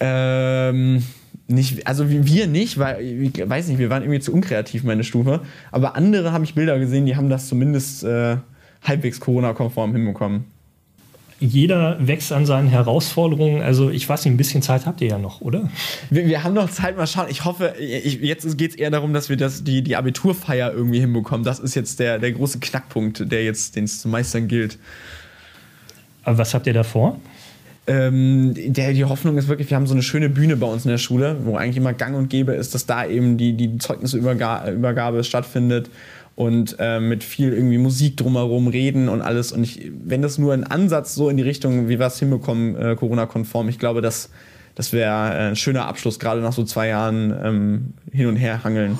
[0.00, 1.02] Ähm,
[1.46, 5.40] nicht, also wir nicht, weil ich weiß nicht, wir waren irgendwie zu unkreativ, meine Stufe.
[5.72, 8.36] Aber andere habe ich Bilder gesehen, die haben das zumindest äh,
[8.82, 10.44] halbwegs Corona-konform hinbekommen
[11.40, 13.62] jeder wächst an seinen Herausforderungen.
[13.62, 15.70] Also ich weiß nicht, ein bisschen Zeit habt ihr ja noch, oder?
[16.10, 17.26] Wir, wir haben noch Zeit, mal schauen.
[17.28, 21.00] Ich hoffe, ich, jetzt geht es eher darum, dass wir das, die, die Abiturfeier irgendwie
[21.00, 21.44] hinbekommen.
[21.44, 24.78] Das ist jetzt der, der große Knackpunkt, der jetzt, den es zu meistern gilt.
[26.24, 27.20] Aber was habt ihr da vor?
[27.88, 30.90] Ähm, der, die Hoffnung ist wirklich, wir haben so eine schöne Bühne bei uns in
[30.90, 35.24] der Schule, wo eigentlich immer gang und gäbe ist, dass da eben die, die Zeugnisübergabe
[35.24, 35.88] stattfindet
[36.36, 39.52] und äh, mit viel irgendwie Musik drumherum reden und alles.
[39.52, 42.76] Und ich, wenn das nur ein Ansatz so in die Richtung, wie wir es hinbekommen,
[42.76, 44.28] äh, Corona-konform, ich glaube, das,
[44.74, 48.98] das wäre ein schöner Abschluss, gerade nach so zwei Jahren ähm, hin und her hangeln.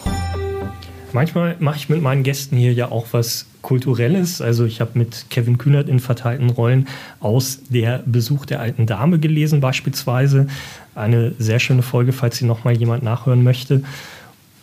[1.13, 4.41] Manchmal mache ich mit meinen Gästen hier ja auch was Kulturelles.
[4.41, 6.87] Also ich habe mit Kevin Kühnert in verteilten Rollen
[7.21, 10.49] aus der Besuch der alten Dame gelesen beispielsweise.
[10.95, 13.83] Eine sehr schöne Folge, falls sie noch mal jemand nachhören möchte.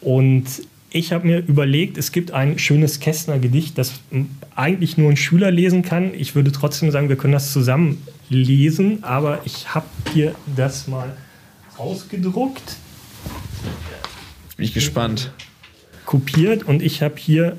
[0.01, 0.45] Und
[0.91, 3.93] ich habe mir überlegt, es gibt ein schönes Kästner Gedicht, das
[4.55, 6.13] eigentlich nur ein Schüler lesen kann.
[6.13, 11.17] Ich würde trotzdem sagen, wir können das zusammen lesen, aber ich habe hier das mal
[11.77, 12.77] ausgedruckt.
[14.55, 15.31] Bin ich gespannt.
[16.05, 17.57] Kopiert und ich habe hier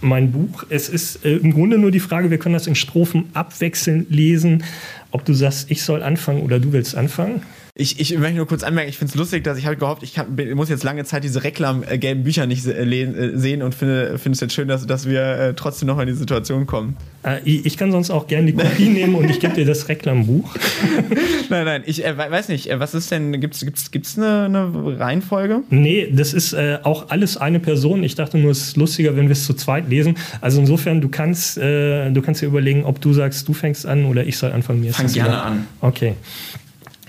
[0.00, 0.64] mein Buch.
[0.68, 4.64] Es ist äh, im Grunde nur die Frage, wir können das in Strophen abwechselnd lesen,
[5.10, 7.42] ob du sagst, ich soll anfangen oder du willst anfangen.
[7.76, 10.14] Ich, ich möchte nur kurz anmerken, ich finde es lustig, dass ich habe gehofft, ich
[10.14, 14.36] kann, muss jetzt lange Zeit diese reklamgelben Bücher nicht äh, äh, sehen und finde, finde
[14.36, 16.96] es jetzt schön, dass, dass wir äh, trotzdem noch in die Situation kommen.
[17.24, 20.54] Äh, ich kann sonst auch gerne die Kopie nehmen und ich gebe dir das Reklambuch.
[21.50, 24.44] nein, nein, ich äh, weiß nicht, äh, was ist denn, gibt es gibt's, gibt's eine,
[24.44, 25.62] eine Reihenfolge?
[25.70, 28.04] Nee, das ist auch alles eine Person.
[28.04, 30.16] Ich dachte nur, es ist lustiger, wenn wir es zu zweit lesen.
[30.40, 34.24] Also insofern, du kannst, du kannst dir überlegen, ob du sagst, du fängst an oder
[34.24, 34.80] ich soll anfangen.
[34.80, 35.66] Mir Fang gerne an.
[35.80, 36.14] Okay.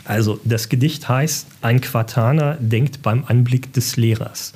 [0.05, 4.53] Also das Gedicht heißt, ein Quartaner denkt beim Anblick des Lehrers.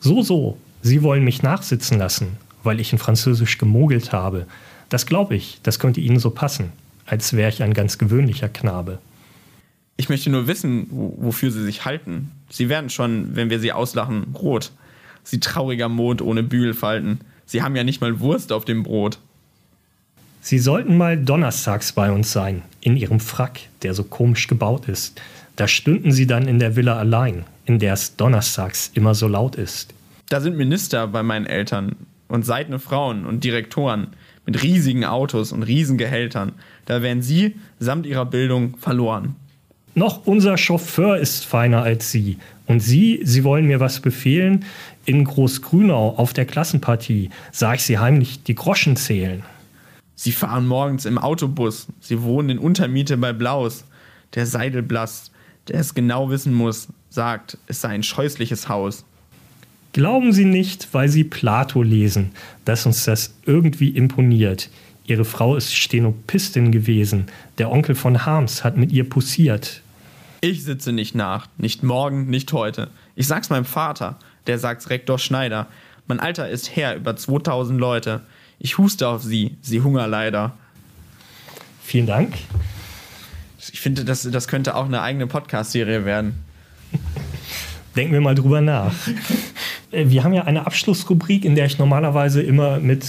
[0.00, 4.46] So, so, Sie wollen mich nachsitzen lassen, weil ich in Französisch gemogelt habe.
[4.90, 6.72] Das glaube ich, das könnte Ihnen so passen,
[7.06, 8.98] als wäre ich ein ganz gewöhnlicher Knabe.
[9.96, 12.30] Ich möchte nur wissen, wofür Sie sich halten.
[12.50, 14.72] Sie werden schon, wenn wir Sie auslachen, rot.
[15.22, 17.20] Sie trauriger Mond ohne Bügelfalten.
[17.46, 19.18] Sie haben ja nicht mal Wurst auf dem Brot.
[20.46, 25.18] Sie sollten mal donnerstags bei uns sein, in Ihrem Frack, der so komisch gebaut ist.
[25.56, 29.56] Da stünden Sie dann in der Villa allein, in der es donnerstags immer so laut
[29.56, 29.94] ist.
[30.28, 31.96] Da sind Minister bei meinen Eltern
[32.28, 34.08] und seidene Frauen und Direktoren
[34.44, 36.52] mit riesigen Autos und Riesengehältern.
[36.84, 39.36] Da wären Sie samt Ihrer Bildung verloren.
[39.94, 42.36] Noch unser Chauffeur ist feiner als Sie.
[42.66, 44.66] Und Sie, Sie wollen mir was befehlen?
[45.06, 49.42] In Großgrünau auf der Klassenpartie sah ich Sie heimlich die Groschen zählen.
[50.24, 51.86] Sie fahren morgens im Autobus.
[52.00, 53.84] Sie wohnen in Untermiete bei Blaus.
[54.34, 55.30] Der Seidelblass,
[55.68, 59.04] der es genau wissen muss, sagt, es sei ein scheußliches Haus.
[59.92, 62.30] Glauben Sie nicht, weil Sie Plato lesen,
[62.64, 64.70] dass uns das irgendwie imponiert.
[65.04, 67.26] Ihre Frau ist Stenopistin gewesen.
[67.58, 69.82] Der Onkel von Harms hat mit ihr pussiert.
[70.40, 71.48] Ich sitze nicht nach.
[71.58, 72.88] Nicht morgen, nicht heute.
[73.14, 74.18] Ich sag's meinem Vater.
[74.46, 75.66] Der sagt's Rektor Schneider.
[76.06, 78.22] Mein Alter ist Herr über 2000 Leute.
[78.58, 80.56] Ich huste auf sie, sie hunger leider.
[81.82, 82.34] Vielen Dank.
[83.72, 86.44] Ich finde, das, das könnte auch eine eigene Podcast-Serie werden.
[87.96, 88.92] Denken wir mal drüber nach.
[89.90, 93.04] Äh, wir haben ja eine Abschlussrubrik, in der ich normalerweise immer mit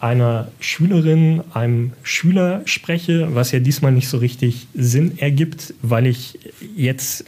[0.00, 6.38] einer Schülerin, einem Schüler spreche, was ja diesmal nicht so richtig Sinn ergibt, weil ich
[6.76, 7.24] jetzt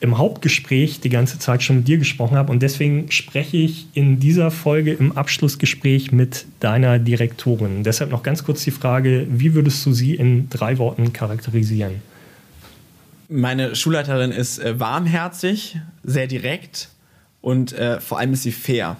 [0.00, 2.50] im Hauptgespräch die ganze Zeit schon mit dir gesprochen habe.
[2.50, 7.84] Und deswegen spreche ich in dieser Folge im Abschlussgespräch mit deiner Direktorin.
[7.84, 12.02] Deshalb noch ganz kurz die Frage, wie würdest du sie in drei Worten charakterisieren?
[13.28, 16.88] Meine Schulleiterin ist äh, warmherzig, sehr direkt
[17.42, 18.96] und äh, vor allem ist sie fair.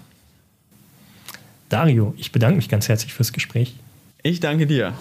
[1.69, 3.75] Dario, ich bedanke mich ganz herzlich fürs Gespräch.
[4.23, 4.93] Ich danke dir.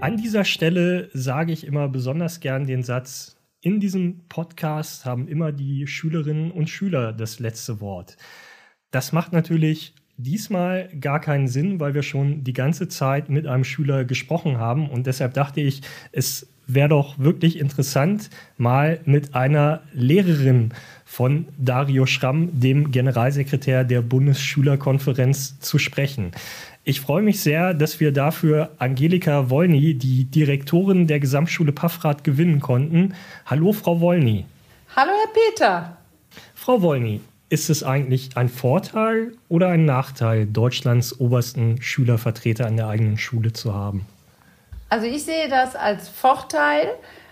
[0.00, 3.33] An dieser Stelle sage ich immer besonders gern den Satz,
[3.64, 8.18] in diesem Podcast haben immer die Schülerinnen und Schüler das letzte Wort.
[8.90, 13.64] Das macht natürlich diesmal gar keinen Sinn, weil wir schon die ganze Zeit mit einem
[13.64, 15.80] Schüler gesprochen haben und deshalb dachte ich,
[16.12, 20.72] es wäre doch wirklich interessant, mal mit einer Lehrerin
[21.04, 26.32] von Dario Schramm, dem Generalsekretär der Bundesschülerkonferenz, zu sprechen.
[26.86, 32.60] Ich freue mich sehr, dass wir dafür Angelika Wolny, die Direktorin der Gesamtschule Paffrath, gewinnen
[32.60, 33.14] konnten.
[33.46, 34.44] Hallo, Frau Wolny.
[34.94, 35.96] Hallo, Herr Peter.
[36.54, 42.88] Frau Wolny, ist es eigentlich ein Vorteil oder ein Nachteil, Deutschlands obersten Schülervertreter an der
[42.88, 44.04] eigenen Schule zu haben?
[44.90, 46.88] Also ich sehe das als Vorteil,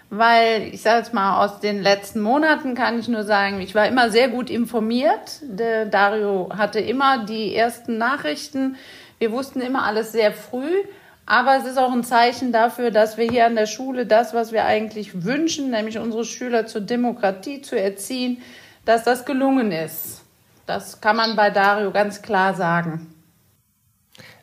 [0.09, 3.87] weil ich sage jetzt mal, aus den letzten Monaten kann ich nur sagen, ich war
[3.87, 5.43] immer sehr gut informiert.
[5.43, 8.77] Der Dario hatte immer die ersten Nachrichten
[9.23, 10.83] wir wussten immer alles sehr früh,
[11.27, 14.51] aber es ist auch ein Zeichen dafür, dass wir hier an der Schule das, was
[14.51, 18.39] wir eigentlich wünschen, nämlich unsere Schüler zur Demokratie zu erziehen,
[18.85, 20.25] dass das gelungen ist.
[20.67, 23.15] Das kann man bei Dario ganz klar sagen.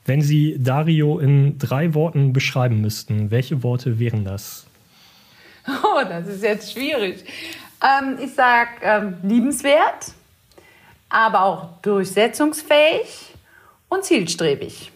[0.05, 4.65] Wenn Sie Dario in drei Worten beschreiben müssten, welche Worte wären das?
[5.83, 7.25] Oh, das ist jetzt schwierig.
[7.83, 10.13] Ähm, ich sage ähm, liebenswert,
[11.09, 13.28] aber auch durchsetzungsfähig
[13.89, 14.91] und zielstrebig.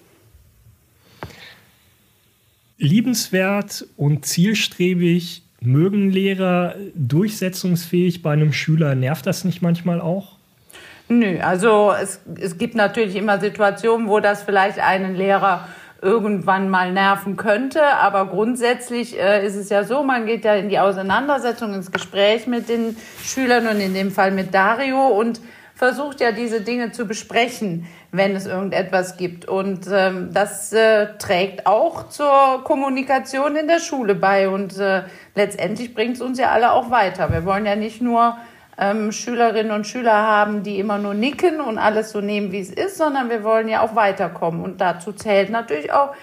[2.77, 8.95] Liebenswert und zielstrebig mögen Lehrer durchsetzungsfähig bei einem Schüler.
[8.95, 10.37] Nervt das nicht manchmal auch?
[11.07, 15.67] Nö, also es, es gibt natürlich immer Situationen, wo das vielleicht einen Lehrer
[16.01, 17.81] irgendwann mal nerven könnte.
[17.83, 22.45] Aber grundsätzlich äh, ist es ja so, man geht ja in die Auseinandersetzung, ins Gespräch
[22.45, 25.39] mit den Schülern und in dem Fall mit Dario und
[25.75, 29.45] versucht ja diese Dinge zu besprechen wenn es irgendetwas gibt.
[29.45, 34.47] Und ähm, das äh, trägt auch zur Kommunikation in der Schule bei.
[34.47, 35.01] Und äh,
[35.35, 37.33] letztendlich bringt es uns ja alle auch weiter.
[37.33, 38.37] Wir wollen ja nicht nur
[38.77, 42.69] ähm, Schülerinnen und Schüler haben, die immer nur nicken und alles so nehmen, wie es
[42.69, 44.61] ist, sondern wir wollen ja auch weiterkommen.
[44.61, 46.13] Und dazu zählt natürlich auch,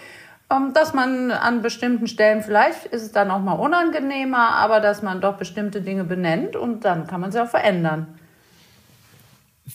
[0.48, 5.02] ähm, dass man an bestimmten Stellen, vielleicht ist es dann auch mal unangenehmer, aber dass
[5.02, 8.19] man doch bestimmte Dinge benennt und dann kann man sie auch verändern.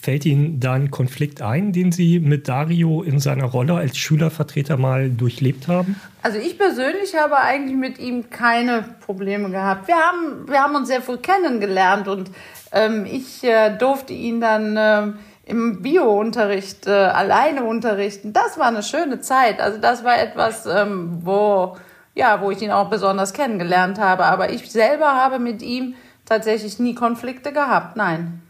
[0.02, 4.78] Fällt Ihnen da ein Konflikt ein, den Sie mit Dario in seiner Rolle als Schülervertreter
[4.78, 6.00] mal durchlebt haben?
[6.22, 9.88] Also ich persönlich habe eigentlich mit ihm keine Probleme gehabt.
[9.88, 12.32] Wir haben, wir haben uns sehr früh kennengelernt und
[12.72, 15.14] ähm, ich äh, durfte ihn dann äh,
[15.46, 18.34] im Bio-Unterricht äh, alleine unterrichten.
[18.34, 19.60] Das war eine schöne Zeit.
[19.60, 21.78] Also das war etwas, ähm, wo,
[22.16, 24.26] ja, wo ich ihn auch besonders kennengelernt habe.
[24.26, 27.96] Aber ich selber habe mit ihm tatsächlich nie Konflikte gehabt.
[27.96, 28.42] Nein.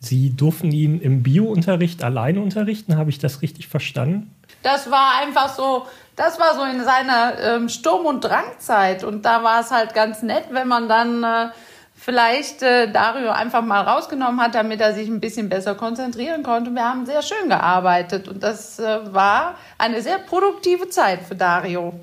[0.00, 4.34] Sie durften ihn im Bio-Unterricht alleine unterrichten, habe ich das richtig verstanden?
[4.62, 5.86] Das war einfach so,
[6.16, 9.04] das war so in seiner ähm, Sturm- und Drangzeit.
[9.04, 11.48] Und da war es halt ganz nett, wenn man dann äh,
[11.94, 16.70] vielleicht äh, Dario einfach mal rausgenommen hat, damit er sich ein bisschen besser konzentrieren konnte.
[16.74, 21.94] Wir haben sehr schön gearbeitet und das äh, war eine sehr produktive Zeit für Dario.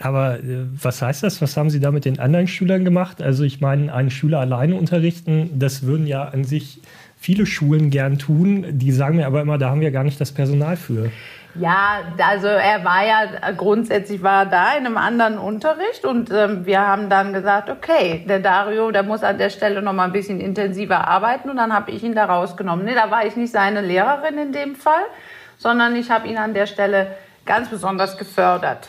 [0.00, 1.40] Aber äh, was heißt das?
[1.42, 3.22] Was haben Sie da mit den anderen Schülern gemacht?
[3.22, 6.80] Also ich meine, einen Schüler alleine unterrichten, das würden ja an sich
[7.18, 8.64] viele Schulen gern tun.
[8.70, 11.10] Die sagen mir aber immer, da haben wir gar nicht das Personal für.
[11.56, 16.80] Ja, also er war ja grundsätzlich war da in einem anderen Unterricht und ähm, wir
[16.80, 20.40] haben dann gesagt, okay, der Dario, der muss an der Stelle noch mal ein bisschen
[20.40, 22.84] intensiver arbeiten und dann habe ich ihn da rausgenommen.
[22.84, 25.02] Nee, da war ich nicht seine Lehrerin in dem Fall,
[25.58, 27.08] sondern ich habe ihn an der Stelle
[27.44, 28.88] ganz besonders gefördert.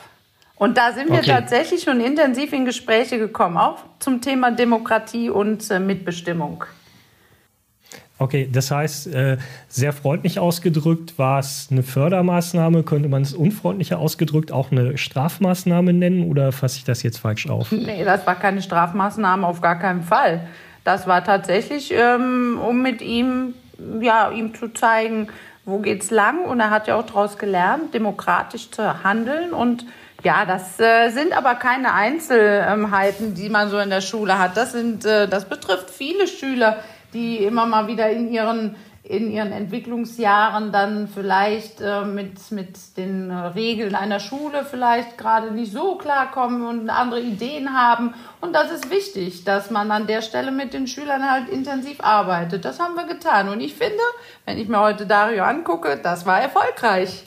[0.62, 1.32] Und da sind wir okay.
[1.32, 6.66] tatsächlich schon intensiv in Gespräche gekommen, auch zum Thema Demokratie und äh, Mitbestimmung.
[8.20, 9.38] Okay, das heißt, äh,
[9.68, 15.94] sehr freundlich ausgedrückt war es eine Fördermaßnahme, könnte man es unfreundlicher ausgedrückt auch eine Strafmaßnahme
[15.94, 17.72] nennen oder fasse ich das jetzt falsch auf?
[17.72, 20.42] Nee, das war keine Strafmaßnahme, auf gar keinen Fall.
[20.84, 23.56] Das war tatsächlich, ähm, um mit ihm,
[24.00, 25.28] ja, ihm zu zeigen,
[25.66, 29.88] wo geht's lang und er hat ja auch daraus gelernt, demokratisch zu handeln und
[30.24, 34.58] ja, das äh, sind aber keine Einzelheiten, die man so in der Schule hat.
[34.58, 36.78] Das sind, äh, das betrifft viele Schüler,
[37.14, 43.32] die immer mal wieder in ihren in ihren Entwicklungsjahren dann vielleicht äh, mit, mit den
[43.32, 48.14] Regeln einer Schule vielleicht gerade nicht so klarkommen und andere Ideen haben.
[48.42, 52.64] Und das ist wichtig, dass man an der Stelle mit den Schülern halt intensiv arbeitet.
[52.64, 53.50] Das haben wir getan.
[53.50, 54.04] Und ich finde,
[54.46, 57.26] wenn ich mir heute Dario angucke, das war erfolgreich.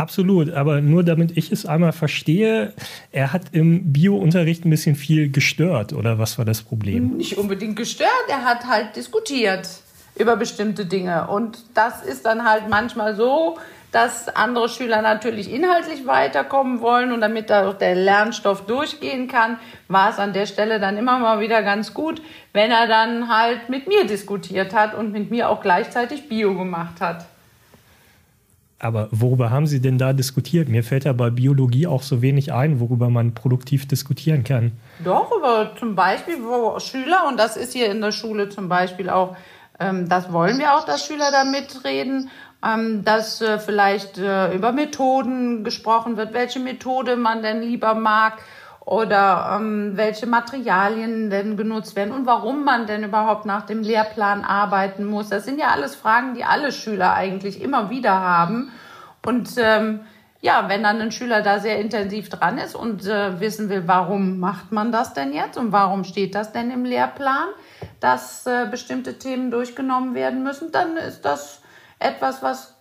[0.00, 2.72] Absolut, aber nur damit ich es einmal verstehe,
[3.12, 7.18] er hat im Bio-Unterricht ein bisschen viel gestört, oder was war das Problem?
[7.18, 9.68] Nicht unbedingt gestört, er hat halt diskutiert
[10.16, 11.28] über bestimmte Dinge.
[11.28, 13.58] Und das ist dann halt manchmal so,
[13.92, 19.58] dass andere Schüler natürlich inhaltlich weiterkommen wollen und damit da auch der Lernstoff durchgehen kann,
[19.88, 22.22] war es an der Stelle dann immer mal wieder ganz gut,
[22.54, 27.02] wenn er dann halt mit mir diskutiert hat und mit mir auch gleichzeitig Bio gemacht
[27.02, 27.26] hat.
[28.80, 30.68] Aber worüber haben Sie denn da diskutiert?
[30.70, 34.72] Mir fällt ja bei Biologie auch so wenig ein, worüber man produktiv diskutieren kann.
[35.04, 39.10] Doch, über zum Beispiel, wo Schüler, und das ist hier in der Schule zum Beispiel
[39.10, 39.36] auch,
[39.78, 42.30] ähm, das wollen wir auch, dass Schüler da mitreden,
[42.64, 48.38] ähm, dass äh, vielleicht äh, über Methoden gesprochen wird, welche Methode man denn lieber mag
[48.90, 54.42] oder ähm, welche Materialien denn genutzt werden und warum man denn überhaupt nach dem Lehrplan
[54.42, 55.28] arbeiten muss.
[55.28, 58.72] Das sind ja alles Fragen, die alle Schüler eigentlich immer wieder haben.
[59.24, 60.00] Und ähm,
[60.40, 64.40] ja, wenn dann ein Schüler da sehr intensiv dran ist und äh, wissen will, warum
[64.40, 67.46] macht man das denn jetzt und warum steht das denn im Lehrplan,
[68.00, 71.62] dass äh, bestimmte Themen durchgenommen werden müssen, dann ist das
[72.00, 72.74] etwas, was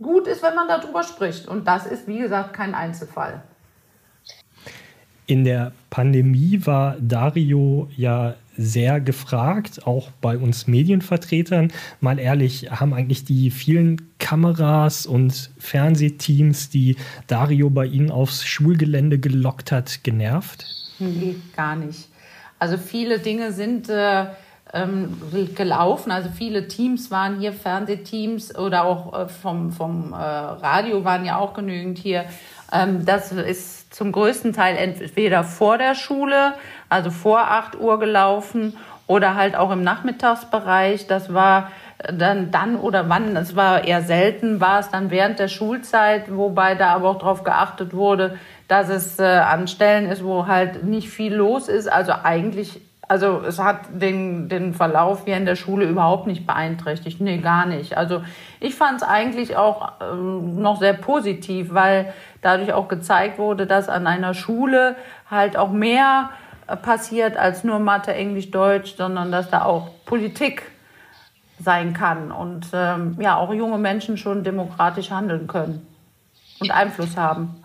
[0.00, 1.48] gut ist, wenn man darüber spricht.
[1.48, 3.42] Und das ist, wie gesagt, kein Einzelfall.
[5.26, 11.72] In der Pandemie war Dario ja sehr gefragt, auch bei uns Medienvertretern.
[12.00, 16.96] Mal ehrlich, haben eigentlich die vielen Kameras und Fernsehteams, die
[17.26, 20.66] Dario bei Ihnen aufs Schulgelände gelockt hat, genervt?
[20.98, 22.08] Nee, gar nicht.
[22.58, 24.26] Also viele Dinge sind äh,
[24.72, 25.16] ähm,
[25.54, 26.10] gelaufen.
[26.10, 31.38] Also viele Teams waren hier, Fernsehteams oder auch äh, vom, vom äh, Radio waren ja
[31.38, 32.24] auch genügend hier.
[32.72, 36.54] Ähm, das ist zum größten Teil entweder vor der Schule,
[36.88, 38.76] also vor 8 Uhr gelaufen
[39.06, 41.06] oder halt auch im Nachmittagsbereich.
[41.06, 41.70] Das war
[42.12, 46.74] dann, dann oder wann, es war eher selten, war es dann während der Schulzeit, wobei
[46.74, 48.36] da aber auch darauf geachtet wurde,
[48.66, 51.86] dass es äh, an Stellen ist, wo halt nicht viel los ist.
[51.86, 52.80] Also eigentlich
[53.14, 57.20] also es hat den, den Verlauf hier in der Schule überhaupt nicht beeinträchtigt.
[57.20, 57.96] Nee, gar nicht.
[57.96, 58.24] Also
[58.58, 62.12] ich fand es eigentlich auch ähm, noch sehr positiv, weil
[62.42, 64.96] dadurch auch gezeigt wurde, dass an einer Schule
[65.30, 66.30] halt auch mehr
[66.66, 70.72] äh, passiert als nur Mathe, Englisch, Deutsch, sondern dass da auch Politik
[71.60, 75.86] sein kann und ähm, ja auch junge Menschen schon demokratisch handeln können
[76.58, 77.62] und Einfluss haben.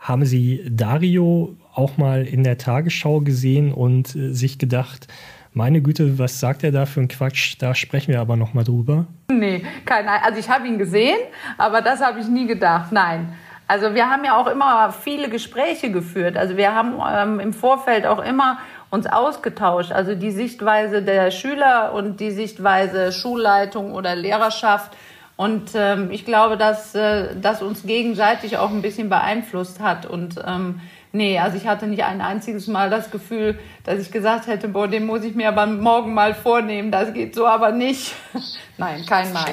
[0.00, 5.08] Haben Sie Dario auch mal in der Tagesschau gesehen und äh, sich gedacht,
[5.52, 7.56] meine Güte, was sagt er da für ein Quatsch?
[7.58, 9.06] Da sprechen wir aber noch mal drüber.
[9.30, 11.16] Nee, kein, also ich habe ihn gesehen,
[11.56, 12.92] aber das habe ich nie gedacht.
[12.92, 13.32] Nein.
[13.68, 16.36] Also wir haben ja auch immer viele Gespräche geführt.
[16.36, 18.58] Also wir haben ähm, im Vorfeld auch immer
[18.90, 19.92] uns ausgetauscht.
[19.92, 24.92] Also die Sichtweise der Schüler und die Sichtweise Schulleitung oder Lehrerschaft
[25.36, 30.06] und ähm, ich glaube, dass äh, das uns gegenseitig auch ein bisschen beeinflusst hat.
[30.06, 30.80] Und ähm,
[31.12, 34.88] nee, also ich hatte nicht ein einziges Mal das Gefühl, dass ich gesagt hätte, boah,
[34.88, 36.90] den muss ich mir aber morgen mal vornehmen.
[36.90, 38.14] Das geht so aber nicht.
[38.78, 39.46] Nein, kein Mal.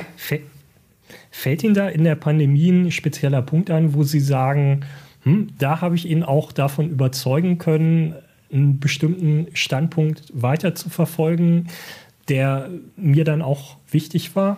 [1.31, 4.85] Fällt Ihnen da in der Pandemie ein spezieller Punkt ein, wo Sie sagen,
[5.23, 8.15] hm, da habe ich ihn auch davon überzeugen können,
[8.51, 11.67] einen bestimmten Standpunkt weiter zu verfolgen,
[12.29, 14.57] der mir dann auch wichtig war?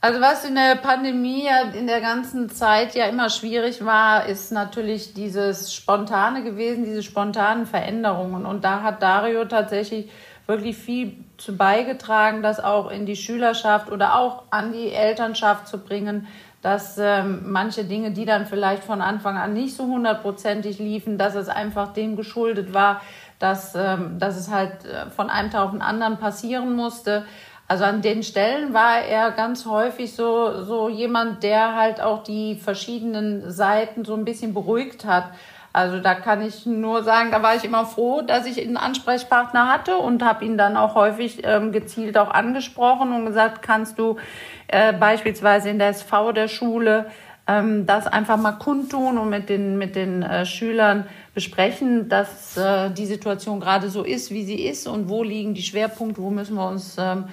[0.00, 4.52] Also was in der Pandemie ja in der ganzen Zeit ja immer schwierig war, ist
[4.52, 8.46] natürlich dieses Spontane gewesen, diese spontanen Veränderungen.
[8.46, 10.08] Und da hat Dario tatsächlich
[10.46, 15.78] wirklich viel zu beigetragen, das auch in die Schülerschaft oder auch an die Elternschaft zu
[15.78, 16.28] bringen,
[16.62, 21.34] dass ähm, manche Dinge, die dann vielleicht von Anfang an nicht so hundertprozentig liefen, dass
[21.34, 23.00] es einfach dem geschuldet war,
[23.38, 27.24] dass, ähm, dass es halt äh, von einem Tag auf den anderen passieren musste.
[27.68, 32.54] Also an den Stellen war er ganz häufig so, so jemand, der halt auch die
[32.54, 35.24] verschiedenen Seiten so ein bisschen beruhigt hat.
[35.74, 39.68] Also da kann ich nur sagen, da war ich immer froh, dass ich einen Ansprechpartner
[39.68, 44.16] hatte und habe ihn dann auch häufig ähm, gezielt auch angesprochen und gesagt, kannst du
[44.68, 47.10] äh, beispielsweise in der SV der Schule
[47.46, 52.90] ähm, das einfach mal kundtun und mit den, mit den äh, Schülern besprechen, dass äh,
[52.90, 56.56] die Situation gerade so ist, wie sie ist und wo liegen die Schwerpunkte, wo müssen
[56.56, 57.24] wir uns ähm,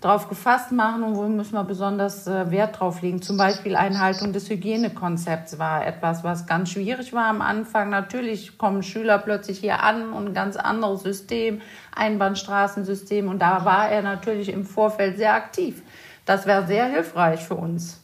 [0.00, 3.20] drauf gefasst machen und wo müssen wir besonders äh, Wert drauf legen.
[3.20, 7.90] Zum Beispiel Einhaltung des Hygienekonzepts war etwas, was ganz schwierig war am Anfang.
[7.90, 11.60] Natürlich kommen Schüler plötzlich hier an und ein ganz anderes System,
[11.94, 13.28] Einbahnstraßensystem.
[13.28, 15.82] Und da war er natürlich im Vorfeld sehr aktiv.
[16.24, 18.00] Das wäre sehr hilfreich für uns.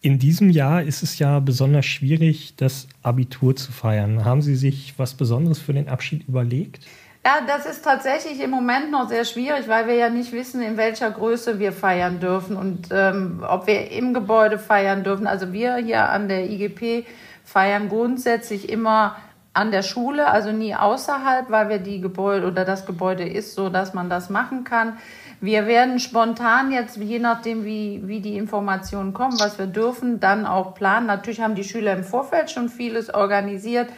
[0.00, 4.24] In diesem Jahr ist es ja besonders schwierig, das Abitur zu feiern.
[4.24, 6.86] Haben Sie sich was Besonderes für den Abschied überlegt?
[7.28, 10.78] Ja, das ist tatsächlich im Moment noch sehr schwierig, weil wir ja nicht wissen, in
[10.78, 15.26] welcher Größe wir feiern dürfen und ähm, ob wir im Gebäude feiern dürfen.
[15.26, 17.06] Also wir hier an der IGP
[17.44, 19.16] feiern grundsätzlich immer
[19.52, 23.68] an der Schule, also nie außerhalb, weil wir die Gebäude oder das Gebäude ist so,
[23.68, 24.96] dass man das machen kann.
[25.42, 30.46] Wir werden spontan jetzt, je nachdem, wie, wie die Informationen kommen, was wir dürfen, dann
[30.46, 31.04] auch planen.
[31.04, 33.90] Natürlich haben die Schüler im Vorfeld schon vieles organisiert.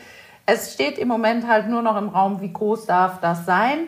[0.53, 3.87] Es steht im Moment halt nur noch im Raum, wie groß darf das sein.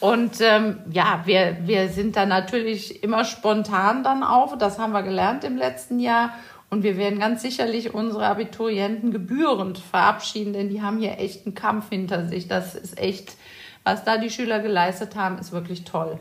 [0.00, 4.58] Und ähm, ja, wir, wir sind da natürlich immer spontan dann auch.
[4.58, 6.34] Das haben wir gelernt im letzten Jahr.
[6.68, 11.54] Und wir werden ganz sicherlich unsere Abiturienten gebührend verabschieden, denn die haben hier echt einen
[11.54, 12.48] Kampf hinter sich.
[12.48, 13.36] Das ist echt,
[13.82, 16.18] was da die Schüler geleistet haben, ist wirklich toll.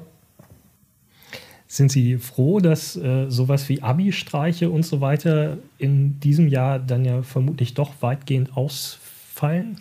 [1.67, 7.03] Sind Sie froh, dass äh, sowas wie Abi-Streiche und so weiter in diesem Jahr dann
[7.03, 8.55] ja vermutlich doch weitgehend
[9.43, 9.77] ausfallen?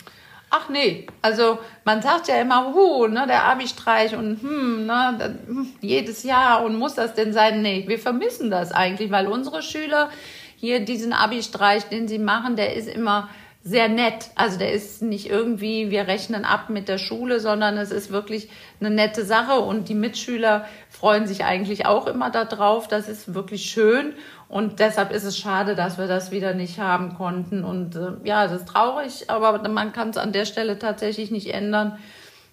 [0.55, 5.31] Ach nee, also man sagt ja immer, huh, ne, der Abi-Streich und hm, ne, das,
[5.47, 7.63] hm, jedes Jahr und muss das denn sein?
[7.63, 10.11] Nee, wir vermissen das eigentlich, weil unsere Schüler
[10.55, 13.29] hier diesen Abi-Streich, den sie machen, der ist immer
[13.63, 14.29] sehr nett.
[14.35, 18.49] Also der ist nicht irgendwie, wir rechnen ab mit der Schule, sondern es ist wirklich
[18.79, 22.87] eine nette Sache und die Mitschüler freuen sich eigentlich auch immer darauf.
[22.87, 24.13] Das ist wirklich schön
[24.53, 27.63] und deshalb ist es schade, dass wir das wieder nicht haben konnten.
[27.63, 31.51] Und äh, ja, es ist traurig, aber man kann es an der Stelle tatsächlich nicht
[31.51, 31.97] ändern.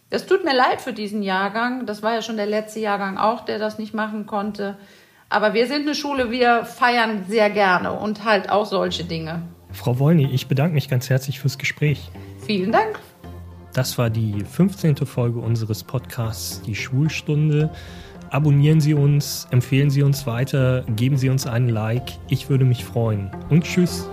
[0.09, 1.85] Es tut mir leid für diesen Jahrgang.
[1.85, 4.79] Das war ja schon der letzte Jahrgang auch, der das nicht machen konnte.
[5.29, 9.43] Aber wir sind eine Schule, wir feiern sehr gerne und halt auch solche Dinge.
[9.71, 12.11] Frau Wollny, ich bedanke mich ganz herzlich fürs Gespräch.
[12.47, 12.99] Vielen Dank.
[13.75, 14.97] Das war die 15.
[15.05, 17.69] Folge unseres Podcasts Die Schulstunde.
[18.31, 22.13] Abonnieren Sie uns, empfehlen Sie uns weiter, geben Sie uns einen Like.
[22.29, 23.31] Ich würde mich freuen.
[23.49, 24.09] Und tschüss.